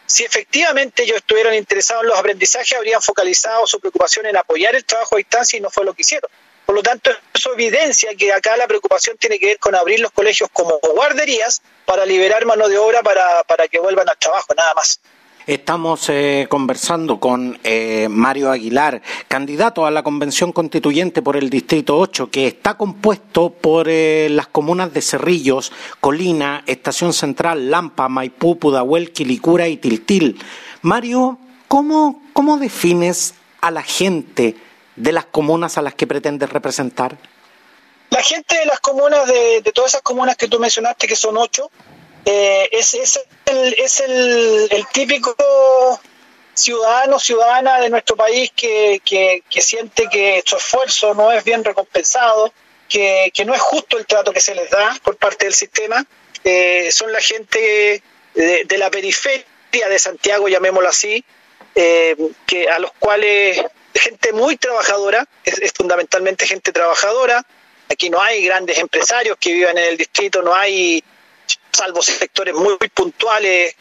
si 0.07 0.23
efectivamente 0.23 1.03
ellos 1.03 1.17
estuvieran 1.17 1.53
interesados 1.53 2.03
en 2.03 2.09
los 2.09 2.17
aprendizajes, 2.17 2.77
habrían 2.77 3.01
focalizado 3.01 3.67
su 3.67 3.79
preocupación 3.79 4.25
en 4.25 4.37
apoyar 4.37 4.73
el 4.73 4.85
trabajo 4.85 5.15
a 5.15 5.17
distancia 5.17 5.57
y 5.57 5.61
no 5.61 5.69
fue 5.69 5.83
lo 5.83 5.93
que 5.93 6.01
hicieron. 6.01 6.31
Por 6.65 6.75
lo 6.75 6.81
tanto, 6.81 7.11
eso 7.33 7.53
evidencia 7.53 8.15
que 8.15 8.31
acá 8.31 8.55
la 8.57 8.67
preocupación 8.67 9.17
tiene 9.17 9.37
que 9.37 9.47
ver 9.47 9.59
con 9.59 9.75
abrir 9.75 9.99
los 9.99 10.11
colegios 10.11 10.49
como 10.51 10.79
guarderías 10.79 11.61
para 11.85 12.05
liberar 12.05 12.45
mano 12.45 12.69
de 12.69 12.77
obra 12.77 13.03
para, 13.03 13.43
para 13.43 13.67
que 13.67 13.79
vuelvan 13.79 14.09
al 14.09 14.17
trabajo, 14.17 14.53
nada 14.55 14.73
más. 14.73 14.99
Estamos 15.47 16.09
eh, 16.09 16.45
conversando 16.49 17.21
con 17.21 17.57
eh, 17.63 18.09
Mario 18.09 18.51
Aguilar, 18.51 19.01
candidato 19.29 19.85
a 19.85 19.91
la 19.91 20.03
Convención 20.03 20.51
Constituyente 20.51 21.21
por 21.21 21.37
el 21.37 21.49
Distrito 21.49 21.97
8, 21.97 22.29
que 22.29 22.47
está 22.47 22.75
compuesto 22.75 23.51
por 23.51 23.87
eh, 23.87 24.27
las 24.29 24.47
comunas 24.47 24.93
de 24.93 25.01
Cerrillos, 25.01 25.71
Colina, 26.01 26.65
Estación 26.67 27.13
Central, 27.13 27.71
Lampa, 27.71 28.09
Maipú, 28.09 28.59
Pudahuel, 28.59 29.13
Quilicura 29.13 29.69
y 29.69 29.77
Tiltil. 29.77 30.37
Mario, 30.81 31.39
¿cómo, 31.69 32.21
cómo 32.33 32.57
defines 32.57 33.33
a 33.61 33.71
la 33.71 33.83
gente 33.83 34.57
de 34.97 35.11
las 35.13 35.27
comunas 35.27 35.77
a 35.77 35.81
las 35.81 35.95
que 35.95 36.07
pretendes 36.07 36.49
representar? 36.49 37.17
La 38.09 38.21
gente 38.21 38.57
de 38.59 38.65
las 38.65 38.81
comunas, 38.81 39.25
de, 39.25 39.61
de 39.61 39.71
todas 39.71 39.91
esas 39.91 40.01
comunas 40.01 40.35
que 40.35 40.49
tú 40.49 40.59
mencionaste, 40.59 41.07
que 41.07 41.15
son 41.15 41.37
ocho, 41.37 41.71
eh, 42.29 42.67
es, 42.73 42.93
es, 42.93 43.21
el, 43.45 43.73
es 43.77 44.01
el, 44.01 44.67
el, 44.69 44.87
típico 44.87 45.33
ciudadano, 46.53 47.19
ciudadana 47.19 47.79
de 47.79 47.89
nuestro 47.89 48.17
país 48.17 48.51
que, 48.53 49.01
que, 49.05 49.61
siente 49.61 50.09
que 50.11 50.43
su 50.45 50.57
esfuerzo 50.57 51.13
no 51.13 51.31
es 51.31 51.45
bien 51.45 51.63
recompensado, 51.63 52.51
que, 52.89 53.31
que, 53.33 53.45
no 53.45 53.55
es 53.55 53.61
justo 53.61 53.97
el 53.97 54.05
trato 54.05 54.33
que 54.33 54.41
se 54.41 54.55
les 54.55 54.69
da 54.69 54.97
por 55.03 55.15
parte 55.15 55.45
del 55.45 55.53
sistema. 55.53 56.05
Eh, 56.43 56.89
son 56.91 57.13
la 57.13 57.21
gente 57.21 58.03
de, 58.33 58.77
la 58.77 58.91
periferia 58.91 59.87
de 59.87 59.97
Santiago, 59.97 60.49
llamémoslo 60.49 60.89
así, 60.89 61.23
eh, 61.75 62.17
que 62.45 62.67
a 62.67 62.77
los 62.79 62.91
cuales 62.99 63.63
gente 63.93 64.33
muy 64.33 64.57
trabajadora, 64.57 65.25
es 65.45 65.71
fundamentalmente 65.71 66.45
gente 66.45 66.73
trabajadora. 66.73 67.45
Aquí 67.89 68.09
no 68.09 68.21
hay 68.21 68.43
grandes 68.43 68.79
empresarios 68.79 69.37
que 69.39 69.53
vivan 69.53 69.77
en 69.77 69.85
el 69.85 69.97
distrito, 69.97 70.41
no 70.41 70.53
hay 70.53 71.01
salvo 71.71 72.01
sectores 72.01 72.53
muy, 72.53 72.77
puntuales, 72.93 73.75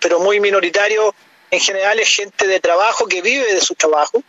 pero 0.00 0.20
muy 0.20 0.40
minoritarios, 0.40 1.14
en 1.50 1.60
general 1.60 1.98
es 2.00 2.08
gente 2.08 2.46
de 2.46 2.60
trabajo 2.60 3.06
que 3.06 3.22
vive 3.22 3.54
de 3.54 3.60
su 3.60 3.74
trabajo, 3.74 4.22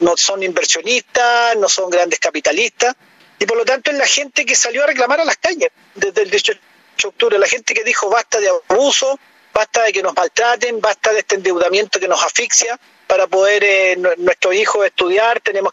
no 0.00 0.16
son 0.16 0.42
inversionistas, 0.42 1.56
no 1.56 1.68
son 1.68 1.90
grandes 1.90 2.18
capitalistas, 2.18 2.94
y 3.38 3.46
por 3.46 3.56
lo 3.56 3.64
tanto 3.64 3.90
es 3.90 3.96
la 3.96 4.06
gente 4.06 4.44
que 4.44 4.54
salió 4.54 4.84
a 4.84 4.86
reclamar 4.86 5.20
a 5.20 5.24
las 5.24 5.36
calles 5.36 5.70
desde 5.94 6.22
el 6.22 6.30
18 6.30 6.60
de 7.02 7.08
octubre, 7.08 7.38
la 7.38 7.46
gente 7.46 7.74
que 7.74 7.84
dijo 7.84 8.08
basta 8.08 8.40
de 8.40 8.48
abuso, 8.70 9.18
basta 9.52 9.82
de 9.84 9.92
que 9.92 10.02
nos 10.02 10.14
maltraten, 10.14 10.80
basta 10.80 11.12
de 11.12 11.20
este 11.20 11.36
endeudamiento 11.36 11.98
que 11.98 12.08
nos 12.08 12.22
asfixia 12.24 12.78
para 13.06 13.26
poder 13.26 13.64
eh, 13.64 13.96
nuestros 14.18 14.54
hijos 14.54 14.84
estudiar, 14.84 15.40
tenemos 15.40 15.72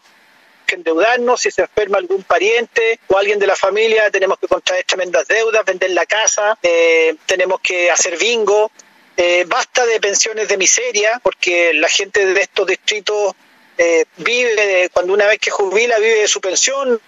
que 0.66 0.76
endeudarnos, 0.76 1.42
si 1.42 1.52
se 1.52 1.62
enferma 1.62 1.98
algún 1.98 2.24
pariente 2.24 3.00
o 3.08 3.18
alguien 3.18 3.40
de 3.40 3.48
la 3.48 3.56
familia, 3.56 4.10
tenemos 4.12 4.38
que 4.40 4.48
contraer 4.48 4.84
tremendas 4.84 5.28
deudas, 5.28 5.64
vender 5.66 5.92
la 5.92 6.06
casa, 6.06 6.58
eh, 6.62 7.16
tenemos 7.26 7.60
que 7.62 7.92
hacer 7.92 8.18
bingo. 8.18 8.72
Eh, 9.18 9.46
basta 9.48 9.86
de 9.86 10.00
pensiones 10.02 10.48
de 10.50 10.58
miseria, 10.58 11.22
porque 11.24 11.74
la 11.74 11.88
gente 11.88 12.26
de 12.26 12.42
estos 12.42 12.68
distritos 12.68 13.34
eh, 13.78 14.06
vive, 14.18 14.90
cuando 14.92 15.14
una 15.14 15.26
vez 15.26 15.40
que 15.40 15.52
jubila, 15.52 15.98
vive 16.00 16.22
de 16.22 16.28
su 16.28 16.42
pensión, 16.42 17.00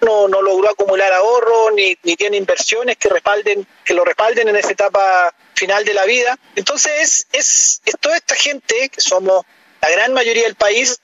no, 0.00 0.28
no 0.28 0.42
logró 0.42 0.70
acumular 0.70 1.12
ahorro, 1.12 1.70
ni, 1.72 1.96
ni 2.02 2.16
tiene 2.16 2.36
inversiones 2.36 2.96
que 2.96 3.08
respalden, 3.08 3.66
que 3.84 3.94
lo 3.94 4.04
respalden 4.04 4.48
en 4.48 4.56
esa 4.56 4.72
etapa 4.72 5.34
final 5.54 5.84
de 5.84 5.94
la 5.94 6.04
vida. 6.04 6.38
Entonces 6.54 7.26
es, 7.32 7.80
es 7.84 7.94
toda 8.00 8.16
esta 8.16 8.34
gente, 8.34 8.88
que 8.88 9.00
somos 9.00 9.44
la 9.80 9.90
gran 9.90 10.12
mayoría 10.12 10.44
del 10.44 10.54
país, 10.54 11.00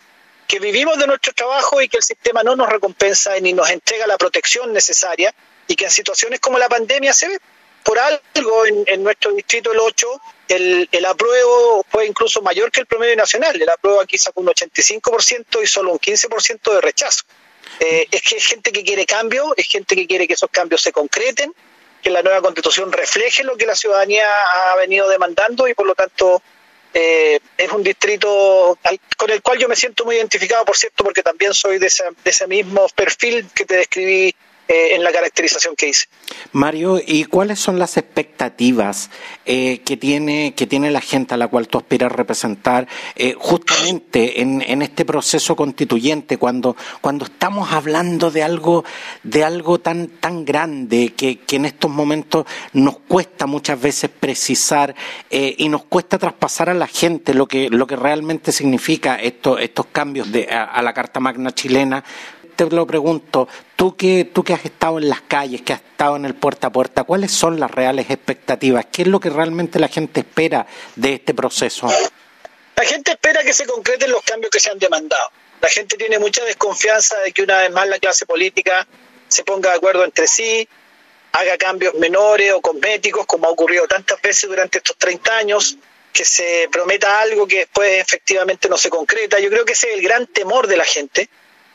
que 0.53 0.59
vivimos 0.59 0.99
de 0.99 1.07
nuestro 1.07 1.33
trabajo 1.33 1.81
y 1.81 1.89
que 1.89 1.97
el 1.97 2.03
sistema 2.03 2.43
no 2.43 2.55
nos 2.55 2.69
recompensa 2.69 3.33
ni 3.41 3.55
nos 3.55 3.71
entrega 3.71 4.07
la 4.07 4.19
protección 4.19 4.71
necesaria 4.71 5.35
y 5.67 5.75
que 5.75 5.87
en 5.87 5.91
situaciones 5.91 6.41
como 6.41 6.59
la 6.59 6.69
pandemia 6.69 7.15
se 7.15 7.29
ve. 7.29 7.39
Por 7.83 7.99
algo 7.99 8.67
en, 8.67 9.03
nuestro 9.03 9.33
distrito 9.33 9.73
el 9.73 9.79
8 9.79 10.21
el, 10.49 10.89
el, 10.93 11.07
apruebo 11.07 11.87
fue 11.89 12.05
incluso 12.05 12.43
mayor 12.43 12.71
que 12.71 12.81
el 12.81 12.87
promedio 12.87 13.17
nacional. 13.17 13.63
El 13.63 13.67
apruebo 13.67 14.03
aquí 14.03 14.19
sacó 14.19 14.43
un 14.43 14.49
85% 14.49 15.63
y 15.63 15.67
solo 15.67 15.93
un 15.93 15.99
15% 15.99 16.75
de 16.75 16.81
rechazo. 16.83 17.25
Eh, 17.81 18.07
es 18.11 18.21
que 18.21 18.37
es 18.37 18.45
gente 18.45 18.73
que 18.73 18.85
quiere 18.85 19.07
cambio, 19.07 19.55
es 19.57 19.67
gente 19.67 19.97
que 19.97 20.07
quiere 20.07 20.29
que 20.29 20.35
esos 20.35 20.51
cambios 20.51 20.83
se 20.83 20.93
concreten, 20.93 21.55
que 22.03 22.11
la 22.11 22.21
nueva 22.21 22.43
constitución 22.43 22.93
refleje 22.93 23.43
lo 23.43 23.57
que 23.57 23.65
la 23.65 23.75
ciudadanía 23.75 24.29
ha 24.29 24.77
venido 24.77 25.09
demandando 25.09 25.67
y 25.67 25.73
por 25.73 25.87
lo 25.87 25.95
tanto 25.95 26.43
eh, 26.95 27.41
es 27.57 27.71
un 27.73 27.83
distrito 27.83 28.79
al, 28.83 29.01
con 29.17 29.31
el 29.31 29.43
cual 29.43 29.59
yo 29.59 29.69
me 29.69 29.77
siento 29.77 30.05
muy 30.05 30.17
identificado, 30.17 30.65
por 30.65 30.77
cierto, 30.77 31.05
porque 31.05 31.23
también 31.23 31.55
soy 31.55 31.79
de, 31.79 31.89
de 32.25 32.31
ese 32.31 32.47
mismo 32.47 32.87
perfil 32.95 33.49
que 33.55 33.65
te 33.65 33.77
describí 33.77 34.35
eh, 34.69 34.95
en 34.95 35.03
la 35.03 35.11
caracterización 35.11 35.75
que 35.77 35.89
hice. 35.89 36.07
Mario, 36.53 37.01
¿y 37.05 37.25
cuáles 37.25 37.59
son 37.59 37.81
las 37.81 37.97
expectativas 37.97 39.11
eh, 39.45 39.81
que, 39.85 39.97
tiene, 39.97 40.55
que 40.55 40.69
tiene 40.69 40.91
la 40.93 41.01
gente 41.01 41.35
a 41.35 41.37
la 41.37 41.49
cual 41.49 41.67
tú 41.67 41.79
aspiras 41.79 42.13
representar 42.13 42.87
eh, 43.17 43.35
justamente 43.37 44.41
en, 44.41 44.63
en, 44.63 44.81
este 44.81 45.05
proceso 45.05 45.57
constituyente, 45.57 46.39
cuando, 46.39 46.77
cuando 47.01 47.25
estamos 47.25 47.73
hablando 47.73 48.31
de 48.31 48.45
algo, 48.45 48.85
de 49.25 49.43
algo 49.43 49.81
tan, 49.81 50.07
tan 50.07 50.45
grande 50.45 51.13
que, 51.17 51.41
que 51.41 51.57
en 51.57 51.65
estos 51.65 51.91
momentos 51.91 52.47
nos 52.73 52.99
cuesta 53.01 53.47
muchas 53.47 53.81
veces 53.81 54.11
precisar 54.11 54.95
y 55.31 55.69
nos 55.69 55.85
cuesta 55.85 56.19
traspasar 56.19 56.71
a 56.71 56.75
la 56.75 56.87
gente 56.87 57.35
lo 57.35 57.47
que, 57.47 57.69
lo 57.69 57.87
que 57.87 57.97
realmente 57.97 58.53
significa 58.53 59.17
esto, 59.17 59.59
estos 59.59 59.87
cambios 59.87 60.31
de, 60.31 60.47
a 60.49 60.81
la 60.83 60.93
Carta 60.93 61.21
Magna 61.21 61.53
chilena? 61.53 62.05
Te 62.57 62.67
lo 62.67 62.87
pregunto, 62.87 63.49
tú 63.77 63.97
que, 63.97 64.25
tú 64.33 64.43
que 64.43 64.55
has 64.55 64.65
estado 64.65 64.99
en 64.99 65.09
las 65.09 65.23
calles, 65.23 65.63
que 65.63 65.73
has 65.73 65.81
estado 65.81 66.17
en 66.17 66.25
el 66.25 66.35
puerta 66.35 66.69
a 66.69 66.73
puerta, 66.73 67.05
¿cuáles 67.05 67.33
son 67.33 67.59
las 67.59 67.71
reales 67.71 68.11
expectativas? 68.11 68.87
¿Qué 68.93 69.03
es 69.03 69.09
lo 69.09 69.21
que 69.21 69.31
realmente 69.31 69.79
la 69.79 69.89
gente 69.89 70.21
espera 70.21 70.67
de 70.97 71.15
este 71.15 71.35
proceso? 71.35 71.89
La 72.77 72.85
gente 72.85 73.13
espera 73.13 73.43
que 73.43 73.53
se 73.53 73.67
concreten 73.67 74.11
los 74.11 74.23
cambios 74.23 74.51
que 74.51 74.61
se 74.61 74.71
han 74.71 74.79
demandado. 74.79 75.31
La 75.61 75.69
gente 75.69 75.97
tiene 75.97 76.19
mucha 76.19 76.45
desconfianza 76.45 77.19
de 77.21 77.33
que 77.33 77.43
una 77.43 77.59
vez 77.59 77.71
más 77.71 77.89
la 77.89 77.99
clase 77.99 78.27
política 78.27 78.87
se 79.29 79.45
ponga 79.45 79.71
de 79.71 79.77
acuerdo 79.77 80.05
entre 80.05 80.27
sí, 80.27 80.69
haga 81.33 81.57
cambios 81.57 81.95
menores 81.95 82.53
o 82.53 82.61
cosméticos, 82.61 83.27
como 83.27 83.47
ha 83.47 83.51
ocurrido 83.51 83.87
tantas 83.87 84.21
veces 84.21 84.49
durante 84.49 84.79
estos 84.79 84.97
30 84.97 85.37
años, 85.37 85.79
que 86.13 86.25
se 86.25 86.69
prometa 86.71 87.21
algo 87.21 87.47
que 87.47 87.59
después 87.59 87.91
efectivamente 87.99 88.69
no 88.69 88.77
se 88.77 88.91
concreta. 88.91 89.39
Yo 89.41 89.49
creo 89.49 89.65
que 89.65 89.73
ese 89.73 89.91
es 89.91 89.95
el 89.95 90.03
gran 90.03 90.27
temor 90.27 90.67
de 90.67 90.77
la 90.77 90.85
gente 90.85 91.29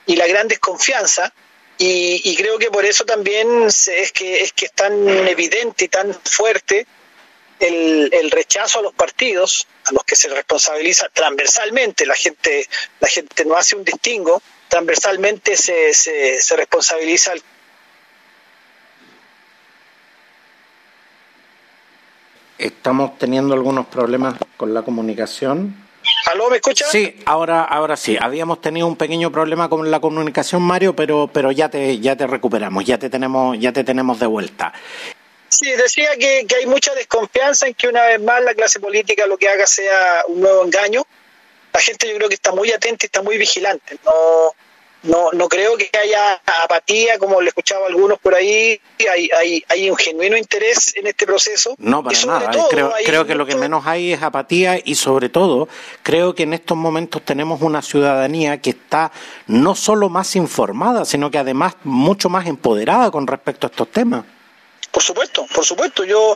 y 0.07 0.15
la 0.15 0.25
gran 0.25 0.47
desconfianza. 0.47 1.31
Y, 1.77 2.21
y, 2.23 2.35
creo 2.35 2.57
que 2.57 2.71
por 2.71 2.85
eso 2.85 3.05
también 3.05 3.65
es 3.67 4.11
que 4.11 4.41
es 4.41 4.51
que 4.51 4.65
es 4.65 4.71
tan 4.71 5.07
evidente 5.27 5.85
y 5.85 5.87
tan 5.89 6.11
fuerte 6.11 6.87
el, 7.59 8.31
rechazo 8.31 8.79
a 8.79 8.81
los 8.81 8.93
partidos 8.93 9.67
a 9.85 9.91
los 9.91 10.03
que 10.03 10.15
se 10.15 10.27
responsabiliza 10.27 11.07
transversalmente 11.09 12.05
la 12.05 12.15
gente 12.15 12.67
la 12.99 13.07
gente 13.07 13.45
no 13.45 13.55
hace 13.55 13.75
un 13.75 13.83
distingo 13.83 14.41
transversalmente 14.67 15.55
se, 15.55 15.93
se, 15.93 16.41
se 16.41 16.55
responsabiliza 16.55 17.31
al 17.31 17.43
Estamos 22.57 23.19
teniendo 23.19 23.53
algunos 23.53 23.85
problemas 23.85 24.35
con 24.57 24.73
la 24.73 24.81
comunicación. 24.81 25.86
¿Aló, 26.25 26.49
me 26.49 26.57
escuchas? 26.57 26.89
Sí, 26.91 27.15
ahora, 27.25 27.63
ahora 27.63 27.95
sí. 27.95 28.17
Habíamos 28.19 28.59
tenido 28.59 28.87
un 28.87 28.95
pequeño 28.95 29.31
problema 29.31 29.69
con 29.69 29.89
la 29.89 29.99
comunicación, 29.99 30.61
Mario, 30.61 30.95
pero, 30.95 31.29
pero 31.31 31.51
ya 31.51 31.69
te, 31.69 31.99
ya 31.99 32.15
te 32.15 32.27
recuperamos, 32.27 32.83
ya 32.83 32.97
te 32.97 33.09
tenemos, 33.09 33.57
ya 33.59 33.71
te 33.71 33.83
tenemos 33.83 34.19
de 34.19 34.25
vuelta. 34.25 34.73
Sí, 35.49 35.71
decía 35.71 36.09
que, 36.19 36.45
que 36.47 36.55
hay 36.55 36.65
mucha 36.65 36.93
desconfianza 36.95 37.67
en 37.67 37.73
que 37.73 37.87
una 37.87 38.03
vez 38.03 38.21
más 38.21 38.43
la 38.43 38.53
clase 38.53 38.79
política 38.79 39.25
lo 39.27 39.37
que 39.37 39.47
haga 39.47 39.65
sea 39.65 40.23
un 40.27 40.41
nuevo 40.41 40.65
engaño. 40.65 41.05
La 41.73 41.79
gente 41.79 42.09
yo 42.09 42.15
creo 42.15 42.27
que 42.27 42.35
está 42.35 42.51
muy 42.51 42.71
atenta 42.71 43.05
y 43.05 43.07
está 43.07 43.21
muy 43.21 43.37
vigilante. 43.37 43.97
No, 44.03 44.53
no, 45.07 45.31
no 45.33 45.47
creo 45.47 45.77
que 45.77 45.89
haya 45.97 46.41
apatía, 46.63 47.17
como 47.17 47.41
le 47.41 47.49
escuchaba 47.49 47.85
a 47.85 47.87
algunos 47.87 48.19
por 48.19 48.35
ahí, 48.35 48.79
hay, 49.11 49.29
hay, 49.37 49.63
hay 49.67 49.89
un 49.89 49.97
genuino 49.97 50.37
interés 50.37 50.95
en 50.95 51.07
este 51.07 51.25
proceso. 51.25 51.75
No, 51.77 52.03
para 52.03 52.25
nada. 52.25 52.51
Todo, 52.51 52.69
creo, 52.69 52.93
creo 53.05 53.25
que 53.25 53.35
lo 53.35 53.45
que 53.45 53.55
menos 53.55 53.85
hay 53.87 54.13
es 54.13 54.21
apatía 54.21 54.79
y 54.83 54.95
sobre 54.95 55.29
todo 55.29 55.67
creo 56.03 56.35
que 56.35 56.43
en 56.43 56.53
estos 56.53 56.77
momentos 56.77 57.23
tenemos 57.23 57.61
una 57.61 57.81
ciudadanía 57.81 58.61
que 58.61 58.71
está 58.71 59.11
no 59.47 59.75
solo 59.75 60.09
más 60.09 60.35
informada, 60.35 61.05
sino 61.05 61.31
que 61.31 61.37
además 61.37 61.75
mucho 61.83 62.29
más 62.29 62.47
empoderada 62.47 63.11
con 63.11 63.27
respecto 63.27 63.67
a 63.67 63.69
estos 63.69 63.91
temas. 63.91 64.25
Por 64.97 65.03
supuesto, 65.03 65.45
por 65.53 65.63
supuesto. 65.63 66.03
Yo, 66.05 66.35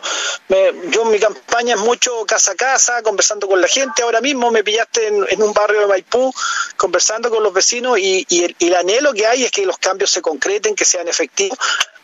me, 0.49 0.71
yo 0.91 1.03
mi 1.05 1.17
campaña 1.17 1.73
es 1.73 1.81
mucho 1.81 2.23
casa 2.27 2.51
a 2.51 2.55
casa, 2.55 3.01
conversando 3.01 3.47
con 3.47 3.59
la 3.59 3.67
gente. 3.67 4.03
Ahora 4.03 4.21
mismo 4.21 4.51
me 4.51 4.63
pillaste 4.63 5.07
en, 5.07 5.41
un 5.41 5.51
barrio 5.51 5.79
de 5.79 5.87
Maipú, 5.87 6.31
conversando 6.77 7.31
con 7.31 7.41
los 7.41 7.51
vecinos 7.51 7.97
y, 7.97 8.23
y, 8.29 8.55
el, 8.59 8.75
anhelo 8.75 9.13
que 9.13 9.25
hay 9.25 9.45
es 9.45 9.49
que 9.49 9.65
los 9.65 9.79
cambios 9.79 10.11
se 10.11 10.21
concreten, 10.21 10.75
que 10.75 10.85
sean 10.85 11.07
efectivos. 11.07 11.57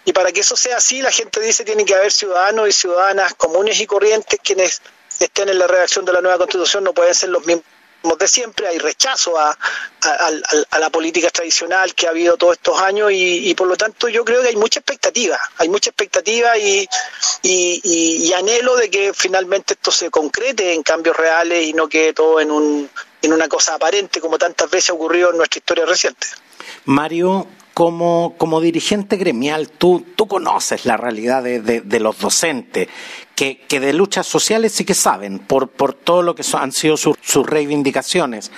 Y 0.04 0.14
para 0.14 0.32
que 0.32 0.40
eso 0.40 0.58
sea 0.58 0.78
así, 0.78 1.00
la 1.04 1.12
gente 1.12 1.40
dice 1.42 1.64
tiene 1.64 1.86
que 1.86 1.94
haber 1.94 2.12
ciudadanos 2.12 2.68
y 2.68 2.72
ciudadanas 2.72 3.36
comunes 3.36 3.80
y 3.80 3.86
corrientes 3.86 4.40
quienes 4.44 4.82
estén 5.20 5.50
en 5.50 5.60
la 5.60 5.68
redacción 5.68 6.06
de 6.06 6.14
la 6.14 6.22
nueva 6.22 6.40
constitución, 6.40 6.84
no 6.84 6.92
pueden 6.92 7.14
ser 7.14 7.30
los 7.30 7.46
mismos 7.46 7.66
de 8.16 8.28
siempre, 8.28 8.68
hay 8.68 8.78
rechazo 8.78 9.38
a, 9.40 9.58
la 10.80 10.90
política 10.90 11.30
tradicional 11.30 11.94
que 11.94 12.08
ha 12.08 12.12
habido 12.12 12.38
todos 12.38 12.54
estos 12.54 12.80
años 12.80 13.12
y, 13.12 13.54
por 13.56 13.68
lo 13.68 13.76
tanto 13.76 14.08
yo 14.08 14.24
creo 14.24 14.42
que 14.42 14.50
hay 14.50 14.56
mucha 14.56 14.80
expectativa, 14.80 15.38
hay 15.58 15.70
mucha 15.70 15.90
expectativa 15.90 16.58
y, 16.58 16.88
anhelo 18.36 18.76
de 18.76 18.90
que 18.90 19.14
finalmente 19.14 19.74
esto 19.74 19.92
se 19.92 20.10
concrete 20.10 20.74
en 20.74 20.84
cambios 20.84 21.18
reales 21.18 21.66
y 21.66 21.74
no 21.74 21.90
quede 21.90 22.14
todo 22.14 22.40
en, 22.40 22.52
un, 22.52 22.90
en 23.22 23.34
una 23.34 23.48
cosa 23.48 23.76
aparente 23.76 24.22
como 24.22 24.38
tantas 24.38 24.70
veces 24.70 24.92
ha 24.92 24.94
ocurrido 24.94 25.32
en 25.32 25.38
nuestra 25.38 25.60
historia 25.60 25.86
reciente. 25.86 26.28
Mario, 26.86 27.48
como, 27.78 28.34
como 28.40 28.60
dirigente 28.60 29.18
gremial, 29.18 29.70
tú, 29.70 30.04
tú 30.16 30.28
conoces 30.28 30.86
la 30.86 30.98
realidad 30.98 31.44
de, 31.44 32.00
los 32.00 32.18
docentes, 32.18 32.88
que, 33.38 33.60
que, 33.60 33.80
de 33.80 33.94
luchas 33.94 34.26
sociales 34.26 34.72
sí 34.72 34.84
que 34.84 34.96
saben, 34.96 35.38
por, 35.38 35.70
por 35.70 35.94
todo 35.94 36.24
lo 36.24 36.34
que 36.34 36.44
han 36.54 36.72
sido 36.72 36.98
sus, 36.98 37.16
reivindicaciones. 37.46 38.52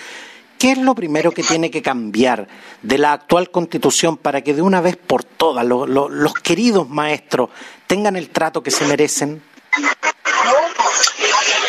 ¿Qué 0.57 0.71
es 0.71 0.77
lo 0.77 0.95
primero 0.95 1.31
que 1.31 1.43
tiene 1.43 1.69
que 1.69 1.81
cambiar 1.81 2.48
de 2.81 2.98
la 2.98 3.12
actual 3.12 3.51
constitución 3.51 4.15
para 4.15 4.41
que 4.41 4.53
de 4.53 4.62
una 4.62 4.79
vez 4.79 4.95
por 4.95 5.25
todas 5.25 5.65
los 5.65 6.33
queridos 6.36 6.88
maestros 6.88 7.50
tengan 7.88 8.15
el 8.15 8.29
trato 8.29 8.63
que 8.63 8.71
se 8.71 8.86
merecen? 8.86 9.43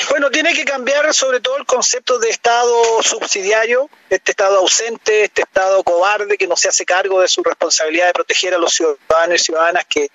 Bueno, 0.09 0.31
tiene 0.31 0.55
que 0.55 0.65
cambiar 0.65 1.13
sobre 1.13 1.41
todo 1.41 1.57
el 1.57 1.67
concepto 1.67 2.21
de 2.21 2.31
Estado 2.31 3.03
subsidiario, 3.03 3.91
este 4.09 4.31
Estado 4.31 4.59
ausente, 4.59 5.25
este 5.25 5.43
Estado 5.43 5.83
cobarde 5.83 6.39
que 6.39 6.47
no 6.47 6.57
se 6.57 6.69
hace 6.69 6.85
cargo 6.85 7.21
de 7.21 7.27
su 7.29 7.43
responsabilidad 7.43 8.07
de 8.07 8.13
proteger 8.13 8.55
a 8.55 8.59
los 8.59 8.73
ciudadanos 8.73 9.41
y 9.41 9.45
ciudadanas 9.45 9.85
que, 9.89 10.11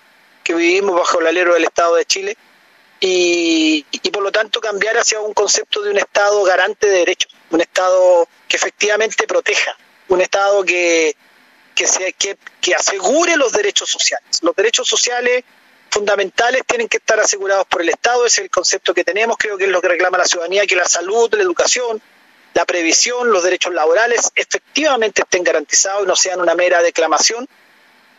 vivimos 0.48 0.96
bajo 0.96 1.20
el 1.20 1.28
alero 1.28 1.56
del 1.56 1.66
Estado 1.66 1.96
de 1.96 2.06
Chile. 2.06 2.38
Y, 3.00 3.86
por 4.12 4.24
lo 4.24 4.32
tanto 4.32 4.62
cambiar 4.62 4.98
hacia 4.98 5.20
un 5.20 5.34
concepto 5.34 5.82
de 5.82 5.92
un 5.92 5.98
Estado 5.98 6.42
garante 6.44 6.88
de 6.88 7.00
derechos, 7.00 7.32
un 7.52 7.62
Estado 7.62 8.28
que 8.48 8.56
efectivamente 8.56 9.28
proteja, 9.28 9.76
un 10.08 10.22
Estado 10.22 10.64
que, 10.64 11.16
que, 11.76 12.38
que 12.62 12.74
asegure 12.74 13.36
los 13.36 13.52
derechos 13.52 13.90
sociales. 13.90 14.42
Los 14.42 14.56
derechos 14.56 14.88
sociales 14.88 15.44
fundamentales 15.96 16.64
tienen 16.68 16.90
que 16.90 16.98
estar 16.98 17.18
asegurados 17.20 17.66
por 17.68 17.82
el 17.82 17.88
Estado, 17.88 18.26
ese 18.26 18.42
es 18.42 18.46
el 18.46 18.50
concepto 18.50 18.94
que 18.94 19.06
tenemos, 19.06 19.38
creo 19.38 19.58
que 19.58 19.64
es 19.64 19.70
lo 19.70 19.82
que 19.82 19.88
reclama 19.88 20.18
la 20.18 20.26
ciudadanía, 20.26 20.66
que 20.66 20.76
la 20.76 20.86
salud, 20.86 21.34
la 21.34 21.42
educación, 21.42 22.02
la 22.54 22.66
previsión, 22.66 23.32
los 23.32 23.44
derechos 23.44 23.74
laborales 23.74 24.30
efectivamente 24.36 25.22
estén 25.22 25.44
garantizados 25.44 26.04
y 26.04 26.08
no 26.08 26.16
sean 26.18 26.42
una 26.42 26.54
mera 26.54 26.82
declamación, 26.82 27.48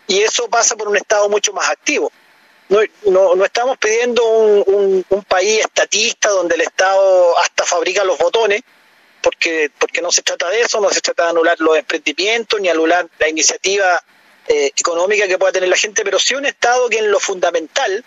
y 0.07 0.23
eso 0.23 0.49
pasa 0.49 0.75
por 0.77 0.89
un 0.89 0.97
Estado 0.97 1.29
mucho 1.29 1.53
más 1.53 1.69
activo. 1.69 2.11
No, 2.69 2.81
no, 3.37 3.45
estamos 3.45 3.79
pidiendo 3.79 4.25
un, 4.25 5.05
un, 5.09 5.25
país 5.25 5.61
estatista 5.61 6.31
donde 6.31 6.57
el 6.57 6.63
Estado 6.63 7.39
hasta 7.39 7.65
fabrica 7.65 8.03
los 8.03 8.19
botones, 8.19 8.63
porque, 9.23 9.71
porque 9.79 10.03
no 10.03 10.11
se 10.11 10.23
trata 10.23 10.51
de 10.51 10.63
eso, 10.63 10.81
no 10.81 10.91
se 10.91 11.01
trata 11.01 11.25
de 11.25 11.31
anular 11.31 11.57
los 11.61 11.77
emprendimientos 11.77 12.61
ni 12.61 12.69
anular 12.69 13.09
la 13.19 13.29
iniciativa 13.29 14.03
eh, 14.49 14.73
económica 14.77 15.29
que 15.29 15.39
pueda 15.39 15.53
tener 15.53 15.69
la 15.69 15.77
gente, 15.77 16.03
pero 16.03 16.19
sí 16.19 16.35
un 16.35 16.47
Estado 16.47 16.89
que 16.89 16.99
en 16.99 17.11
lo 17.11 17.21
fundamental 17.21 18.05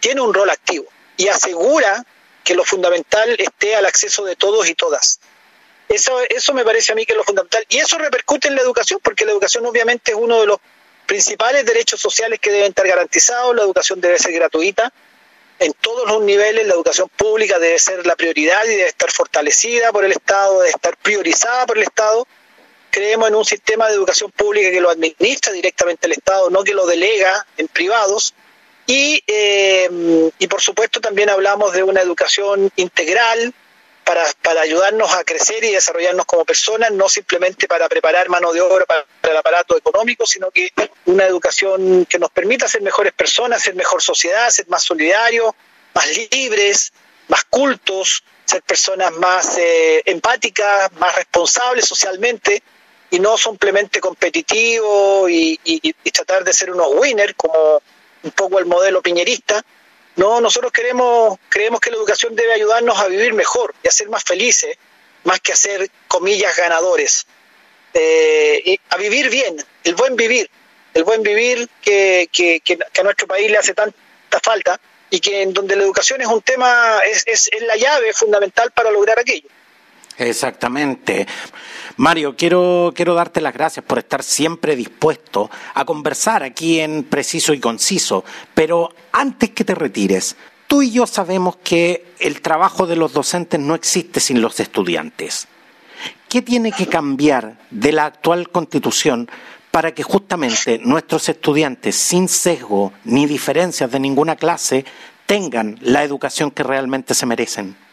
tiene 0.00 0.20
un 0.22 0.32
rol 0.32 0.48
activo 0.50 0.86
y 1.18 1.28
asegura 1.28 2.04
que 2.44 2.54
lo 2.54 2.64
fundamental 2.64 3.36
esté 3.38 3.76
al 3.76 3.84
acceso 3.84 4.24
de 4.24 4.36
todos 4.36 4.68
y 4.68 4.74
todas. 4.74 5.20
Eso, 5.88 6.18
eso 6.28 6.54
me 6.54 6.64
parece 6.64 6.92
a 6.92 6.94
mí 6.94 7.04
que 7.04 7.12
es 7.12 7.16
lo 7.16 7.24
fundamental. 7.24 7.64
Y 7.68 7.78
eso 7.78 7.98
repercute 7.98 8.48
en 8.48 8.54
la 8.54 8.62
educación, 8.62 9.00
porque 9.02 9.24
la 9.24 9.32
educación 9.32 9.66
obviamente 9.66 10.12
es 10.12 10.18
uno 10.18 10.40
de 10.40 10.46
los 10.46 10.58
principales 11.08 11.64
derechos 11.64 12.00
sociales 12.00 12.38
que 12.38 12.52
deben 12.52 12.68
estar 12.68 12.86
garantizados. 12.86 13.56
La 13.56 13.62
educación 13.62 14.00
debe 14.00 14.18
ser 14.18 14.32
gratuita 14.32 14.92
en 15.58 15.72
todos 15.72 16.06
los 16.06 16.22
niveles. 16.22 16.68
La 16.68 16.74
educación 16.74 17.08
pública 17.08 17.58
debe 17.58 17.78
ser 17.78 18.06
la 18.06 18.14
prioridad 18.14 18.62
y 18.66 18.76
debe 18.76 18.86
estar 18.86 19.10
fortalecida 19.10 19.90
por 19.90 20.04
el 20.04 20.12
Estado, 20.12 20.58
debe 20.58 20.70
estar 20.70 20.96
priorizada 20.98 21.66
por 21.66 21.78
el 21.78 21.84
Estado 21.84 22.26
creemos 22.90 23.28
en 23.28 23.34
un 23.34 23.44
sistema 23.44 23.86
de 23.86 23.94
educación 23.94 24.30
pública 24.32 24.70
que 24.70 24.80
lo 24.80 24.90
administra 24.90 25.52
directamente 25.52 26.06
el 26.06 26.14
Estado, 26.14 26.50
no 26.50 26.64
que 26.64 26.74
lo 26.74 26.86
delega 26.86 27.46
en 27.56 27.68
privados. 27.68 28.34
Y, 28.86 29.22
eh, 29.26 30.30
y 30.38 30.46
por 30.46 30.60
supuesto 30.60 31.00
también 31.00 31.28
hablamos 31.28 31.72
de 31.74 31.82
una 31.82 32.00
educación 32.00 32.70
integral 32.76 33.54
para, 34.08 34.24
para 34.40 34.62
ayudarnos 34.62 35.12
a 35.12 35.22
crecer 35.22 35.62
y 35.64 35.72
desarrollarnos 35.72 36.24
como 36.24 36.46
personas, 36.46 36.90
no 36.92 37.10
simplemente 37.10 37.68
para 37.68 37.90
preparar 37.90 38.30
mano 38.30 38.54
de 38.54 38.62
obra 38.62 38.86
para, 38.86 39.04
el 39.22 39.36
aparato 39.36 39.76
económico, 39.76 40.24
sino 40.24 40.50
que 40.50 40.72
una 41.04 41.26
educación 41.26 42.06
que 42.06 42.18
nos 42.18 42.30
permita 42.30 42.66
ser 42.66 42.80
mejores 42.80 43.12
personas, 43.12 43.62
ser 43.62 43.74
mejor 43.74 44.02
sociedad, 44.02 44.48
ser 44.48 44.66
más 44.68 44.82
solidarios, 44.82 45.52
más 45.92 46.06
libres, 46.32 46.90
más 47.26 47.44
cultos, 47.44 48.24
ser 48.46 48.62
personas 48.62 49.12
más 49.12 49.58
eh, 49.58 50.00
empáticas, 50.06 50.90
más 50.92 51.14
responsables 51.14 51.84
socialmente 51.84 52.62
y 53.10 53.20
no 53.20 53.36
simplemente 53.36 54.00
competitivo 54.00 55.28
y, 55.28 55.60
tratar 56.14 56.44
de 56.44 56.54
ser 56.54 56.70
unos 56.70 56.88
winners 56.94 57.34
como 57.36 57.82
un 58.22 58.30
poco 58.30 58.58
el 58.58 58.64
modelo 58.64 59.02
piñerista. 59.02 59.62
No, 60.18 60.40
nosotros 60.40 60.72
queremos, 60.72 61.38
creemos 61.48 61.80
que 61.80 61.90
la 61.92 61.96
educación 61.96 62.34
debe 62.34 62.52
ayudarnos 62.52 62.98
a 62.98 63.06
vivir 63.06 63.34
mejor 63.34 63.72
y 63.84 63.88
a 63.88 63.92
ser 63.92 64.08
más 64.08 64.24
felices, 64.24 64.76
más 65.22 65.38
que 65.38 65.52
a 65.52 65.56
ser, 65.56 65.88
comillas, 66.08 66.56
ganadores. 66.56 67.24
Eh, 67.94 68.60
y 68.64 68.80
a 68.90 68.96
vivir 68.96 69.30
bien, 69.30 69.64
el 69.84 69.94
buen 69.94 70.16
vivir, 70.16 70.50
el 70.92 71.04
buen 71.04 71.22
vivir 71.22 71.68
que, 71.80 72.28
que, 72.32 72.58
que, 72.60 72.78
a 72.98 73.02
nuestro 73.04 73.28
país 73.28 73.48
le 73.48 73.58
hace 73.58 73.74
tanta 73.74 73.94
falta 74.42 74.80
y 75.08 75.20
que 75.20 75.42
en 75.42 75.52
donde 75.52 75.76
la 75.76 75.84
educación 75.84 76.20
es 76.20 76.26
un 76.26 76.42
tema, 76.42 76.98
es, 77.08 77.22
es, 77.24 77.48
es 77.52 77.62
la 77.62 77.76
llave 77.76 78.12
fundamental 78.12 78.72
para 78.72 78.90
lograr 78.90 79.20
aquello. 79.20 79.48
Exactamente. 80.16 81.28
Mario, 81.98 82.36
quiero, 82.36 82.92
quiero 82.94 83.14
darte 83.14 83.40
las 83.40 83.52
gracias 83.52 83.84
por 83.84 83.98
estar 83.98 84.22
siempre 84.22 84.76
dispuesto 84.76 85.50
a 85.74 85.84
conversar 85.84 86.44
aquí 86.44 86.78
en 86.78 87.02
Preciso 87.02 87.52
y 87.52 87.58
Conciso, 87.58 88.24
pero 88.54 88.94
antes 89.10 89.50
que 89.50 89.64
te 89.64 89.74
retires, 89.74 90.36
tú 90.68 90.80
y 90.82 90.92
yo 90.92 91.08
sabemos 91.08 91.56
que 91.56 92.14
el 92.20 92.40
trabajo 92.40 92.86
de 92.86 92.94
los 92.94 93.12
docentes 93.12 93.58
no 93.58 93.74
existe 93.74 94.20
sin 94.20 94.40
los 94.40 94.60
estudiantes. 94.60 95.48
¿Qué 96.28 96.40
tiene 96.40 96.70
que 96.70 96.86
cambiar 96.86 97.58
de 97.72 97.90
la 97.90 98.06
actual 98.06 98.48
constitución 98.50 99.28
para 99.72 99.92
que 99.92 100.04
justamente 100.04 100.78
nuestros 100.78 101.28
estudiantes, 101.28 101.96
sin 101.96 102.28
sesgo 102.28 102.92
ni 103.02 103.26
diferencias 103.26 103.90
de 103.90 103.98
ninguna 103.98 104.36
clase, 104.36 104.84
tengan 105.26 105.76
la 105.80 106.04
educación 106.04 106.52
que 106.52 106.62
realmente 106.62 107.14
se 107.14 107.26
merecen? 107.26 107.87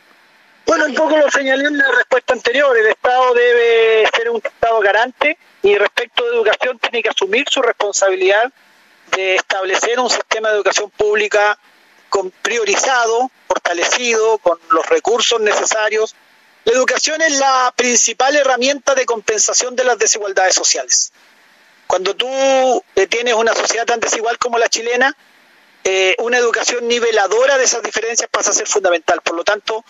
Bueno, 0.65 0.86
un 0.86 0.95
poco 0.95 1.15
lo 1.17 1.30
señalé 1.30 1.67
en 1.67 1.78
la 1.78 1.91
respuesta 1.91 2.34
anterior. 2.34 2.75
El 2.75 2.88
Estado 2.88 3.34
debe 3.36 4.10
ser 4.15 4.30
un 4.32 4.41
Estado 4.43 4.80
garante 4.80 5.38
y 5.62 5.75
respecto 5.75 6.23
de 6.23 6.36
educación 6.36 6.80
tiene 6.80 7.04
que 7.04 7.10
asumir 7.10 7.45
su 7.49 7.62
responsabilidad 7.62 8.51
de 9.15 9.36
establecer 9.36 9.99
un 9.99 10.10
sistema 10.10 10.49
de 10.49 10.56
educación 10.56 10.89
pública 10.89 11.58
con 12.10 12.32
priorizado, 12.32 13.30
fortalecido, 13.47 14.39
con 14.39 14.60
los 14.71 14.88
recursos 14.89 15.39
necesarios. 15.39 16.15
La 16.63 16.73
educación 16.73 17.21
es 17.21 17.38
la 17.38 17.71
principal 17.75 18.36
herramienta 18.36 18.95
de 18.95 19.06
compensación 19.06 19.75
de 19.75 19.84
las 19.84 19.99
desigualdades 19.99 20.56
sociales. 20.56 21.12
Cuando 21.86 22.15
tú 22.15 22.28
tienes 23.10 23.36
una 23.36 23.54
sociedad 23.54 23.86
tan 23.86 23.99
desigual 23.99 24.39
como 24.39 24.58
la 24.58 24.67
chilena, 24.67 25.15
eh, 25.84 26.15
una 26.17 26.39
educación 26.39 26.88
niveladora 26.88 27.60
de 27.60 27.65
esas 27.65 27.84
diferencias 27.84 28.28
pasa 28.32 28.49
a 28.49 28.54
ser 28.56 28.67
fundamental. 28.67 29.21
Por 29.21 29.36
lo 29.36 29.43
tanto, 29.43 29.86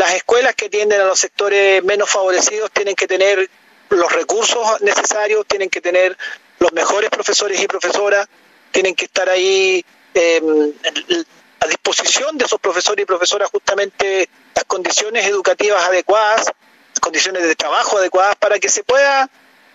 las 0.00 0.14
escuelas 0.14 0.54
que 0.54 0.70
tienden 0.70 0.98
a 0.98 1.04
los 1.04 1.18
sectores 1.18 1.84
menos 1.84 2.08
favorecidos 2.08 2.70
tienen 2.70 2.94
que 2.94 3.06
tener 3.06 3.50
los 3.90 4.10
recursos 4.10 4.80
necesarios, 4.80 5.44
tienen 5.46 5.68
que 5.68 5.82
tener 5.82 6.16
los 6.58 6.72
mejores 6.72 7.10
profesores 7.10 7.60
y 7.60 7.66
profesoras, 7.66 8.26
tienen 8.70 8.94
que 8.94 9.04
estar 9.04 9.28
ahí 9.28 9.84
em, 10.14 10.72
a 11.60 11.66
disposición 11.66 12.38
de 12.38 12.46
esos 12.46 12.58
profesores 12.58 13.02
y 13.02 13.04
profesoras 13.04 13.50
justamente 13.50 14.30
las 14.54 14.64
condiciones 14.64 15.26
educativas 15.26 15.84
adecuadas, 15.84 16.46
las 16.46 17.00
condiciones 17.00 17.42
de 17.42 17.54
trabajo 17.54 17.98
adecuadas 17.98 18.36
para 18.36 18.58
que 18.58 18.70
se 18.70 18.82
pueda 18.82 19.28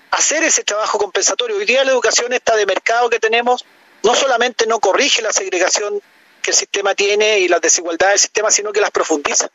hacer 0.09 0.43
ese 0.43 0.63
trabajo 0.63 0.97
compensatorio. 0.97 1.57
Hoy 1.57 1.65
día 1.65 1.83
la 1.83 1.91
educación 1.91 2.33
está 2.33 2.55
de 2.55 2.65
mercado 2.65 3.11
que 3.11 3.19
tenemos 3.19 3.63
no 4.01 4.15
solamente 4.15 4.65
no 4.65 4.79
corrige 4.79 5.21
la 5.21 5.31
segregación 5.31 6.01
que 6.41 6.49
el 6.49 6.57
sistema 6.57 6.95
tiene 6.95 7.41
y 7.41 7.47
las 7.47 7.61
desigualdades 7.61 8.13
del 8.13 8.19
sistema, 8.21 8.49
sino 8.49 8.73
que 8.73 8.81
las 8.81 8.89
profundiza 8.89 9.51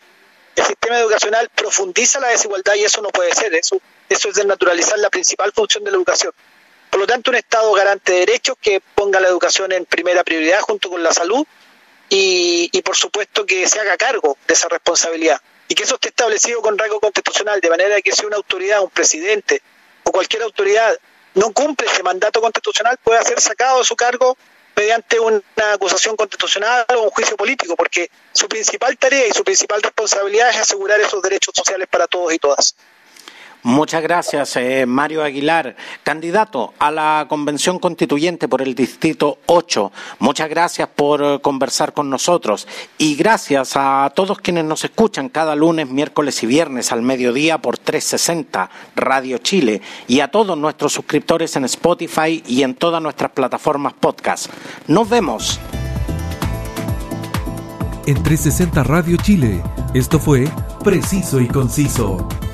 el 0.61 0.66
sistema 0.66 0.99
educacional 0.99 1.49
profundiza 1.55 2.20
la 2.20 2.29
desigualdad 2.29 2.75
y 2.75 2.85
eso 2.85 3.01
no 3.03 3.09
puede 3.09 3.33
ser, 3.33 3.55
eso, 3.55 3.81
eso 4.09 4.29
es 4.29 4.35
desnaturalizar 4.35 4.99
la 4.99 5.11
principal 5.11 5.53
función 5.53 5.85
de 5.85 5.90
la 5.90 5.96
educación. 5.96 6.33
Por 6.90 7.01
lo 7.01 7.07
tanto, 7.07 7.31
un 7.31 7.37
Estado 7.37 7.73
garante 7.73 8.12
de 8.12 8.18
derechos 8.20 8.57
que 8.61 8.81
ponga 8.94 9.20
la 9.20 9.29
educación 9.29 9.73
en 9.73 9.87
primera 9.87 10.23
prioridad 10.23 10.61
junto 10.61 10.90
con 10.90 11.03
la 11.03 11.12
salud 11.12 11.46
y, 12.09 12.83
por 12.83 12.96
supuesto 12.96 13.46
que 13.46 13.66
se 13.68 13.81
haga 13.81 13.96
cargo 13.96 14.37
de 14.46 14.55
esa 14.55 14.68
responsabilidad 14.68 15.40
y 15.68 15.75
que 15.75 15.85
eso 15.85 15.94
esté 15.94 16.09
establecido 16.09 16.61
con 16.61 16.77
rango 16.77 16.99
constitucional, 17.01 17.61
de 17.61 17.70
manera 17.70 18.03
que 18.03 18.11
si 18.11 18.27
una 18.27 18.37
autoridad, 18.37 18.83
un 18.83 18.90
presidente 18.90 19.62
o 20.03 20.11
cualquier 20.11 20.42
autoridad 20.42 20.99
no 21.35 21.53
cumple 21.53 21.87
ese 21.87 22.03
mandato 22.03 22.40
constitucional, 22.40 22.99
pueda 23.03 23.23
ser 23.23 23.40
sacado 23.40 23.79
de 23.79 23.85
su 23.85 23.94
cargo 23.94 24.37
mediante 24.76 25.20
una 25.20 25.42
acusación 25.74 26.16
constitucional 26.16 26.87
o 26.96 27.02
un 27.02 27.11
juicio 27.11 27.37
político, 27.37 27.76
porque 27.76 28.11
su 28.33 28.48
principal 28.48 28.96
tarea 28.96 29.26
y 29.26 29.33
su 29.33 29.44
principal 29.44 29.83
responsabilidad 29.83 30.50
es 30.50 30.56
asegurar 30.56 31.00
esos 31.00 31.22
derechos 31.22 31.54
sociales 31.54 31.88
para 31.88 32.06
todos 32.06 32.33
y 32.33 32.38
todas. 32.38 32.74
Muchas 33.62 34.03
gracias, 34.03 34.57
eh, 34.57 34.87
Mario 34.87 35.23
Aguilar, 35.23 35.77
candidato 36.03 36.73
a 36.79 36.90
la 36.90 37.27
Convención 37.29 37.79
Constituyente 37.79 38.49
por 38.49 38.62
el 38.62 38.75
Distrito 38.75 39.38
8. 39.46 39.92
Muchas 40.18 40.49
gracias 40.49 40.88
por 40.88 41.23
eh, 41.23 41.40
conversar 41.42 41.92
con 41.92 42.09
nosotros 42.09 42.66
y 42.96 43.16
gracias 43.16 43.73
a 43.75 44.11
todos 44.14 44.38
quienes 44.38 44.64
nos 44.64 44.85
escuchan 44.85 45.29
cada 45.29 45.55
lunes, 45.55 45.88
miércoles 45.88 46.42
y 46.42 46.46
viernes 46.46 46.90
al 46.90 47.03
mediodía 47.03 47.59
por 47.59 47.77
360 47.77 48.70
Radio 48.96 49.38
Chile 49.38 49.83
y 50.09 50.20
a 50.20 50.29
todos 50.29 50.57
nuestros 50.57 50.94
suscriptores 50.94 51.55
en 51.57 51.66
Spotify 51.66 52.42
y 52.46 52.62
en 52.62 52.75
todas 52.75 53.03
nuestras 53.03 53.31
plataformas 53.33 53.92
podcast. 53.92 54.46
Nos 54.87 55.09
vemos. 55.09 55.61
En 58.07 58.23
360 58.23 58.83
Radio 58.85 59.18
Chile, 59.18 59.62
esto 59.92 60.18
fue 60.18 60.49
Preciso 60.83 61.40
y 61.40 61.46
Conciso. 61.46 62.27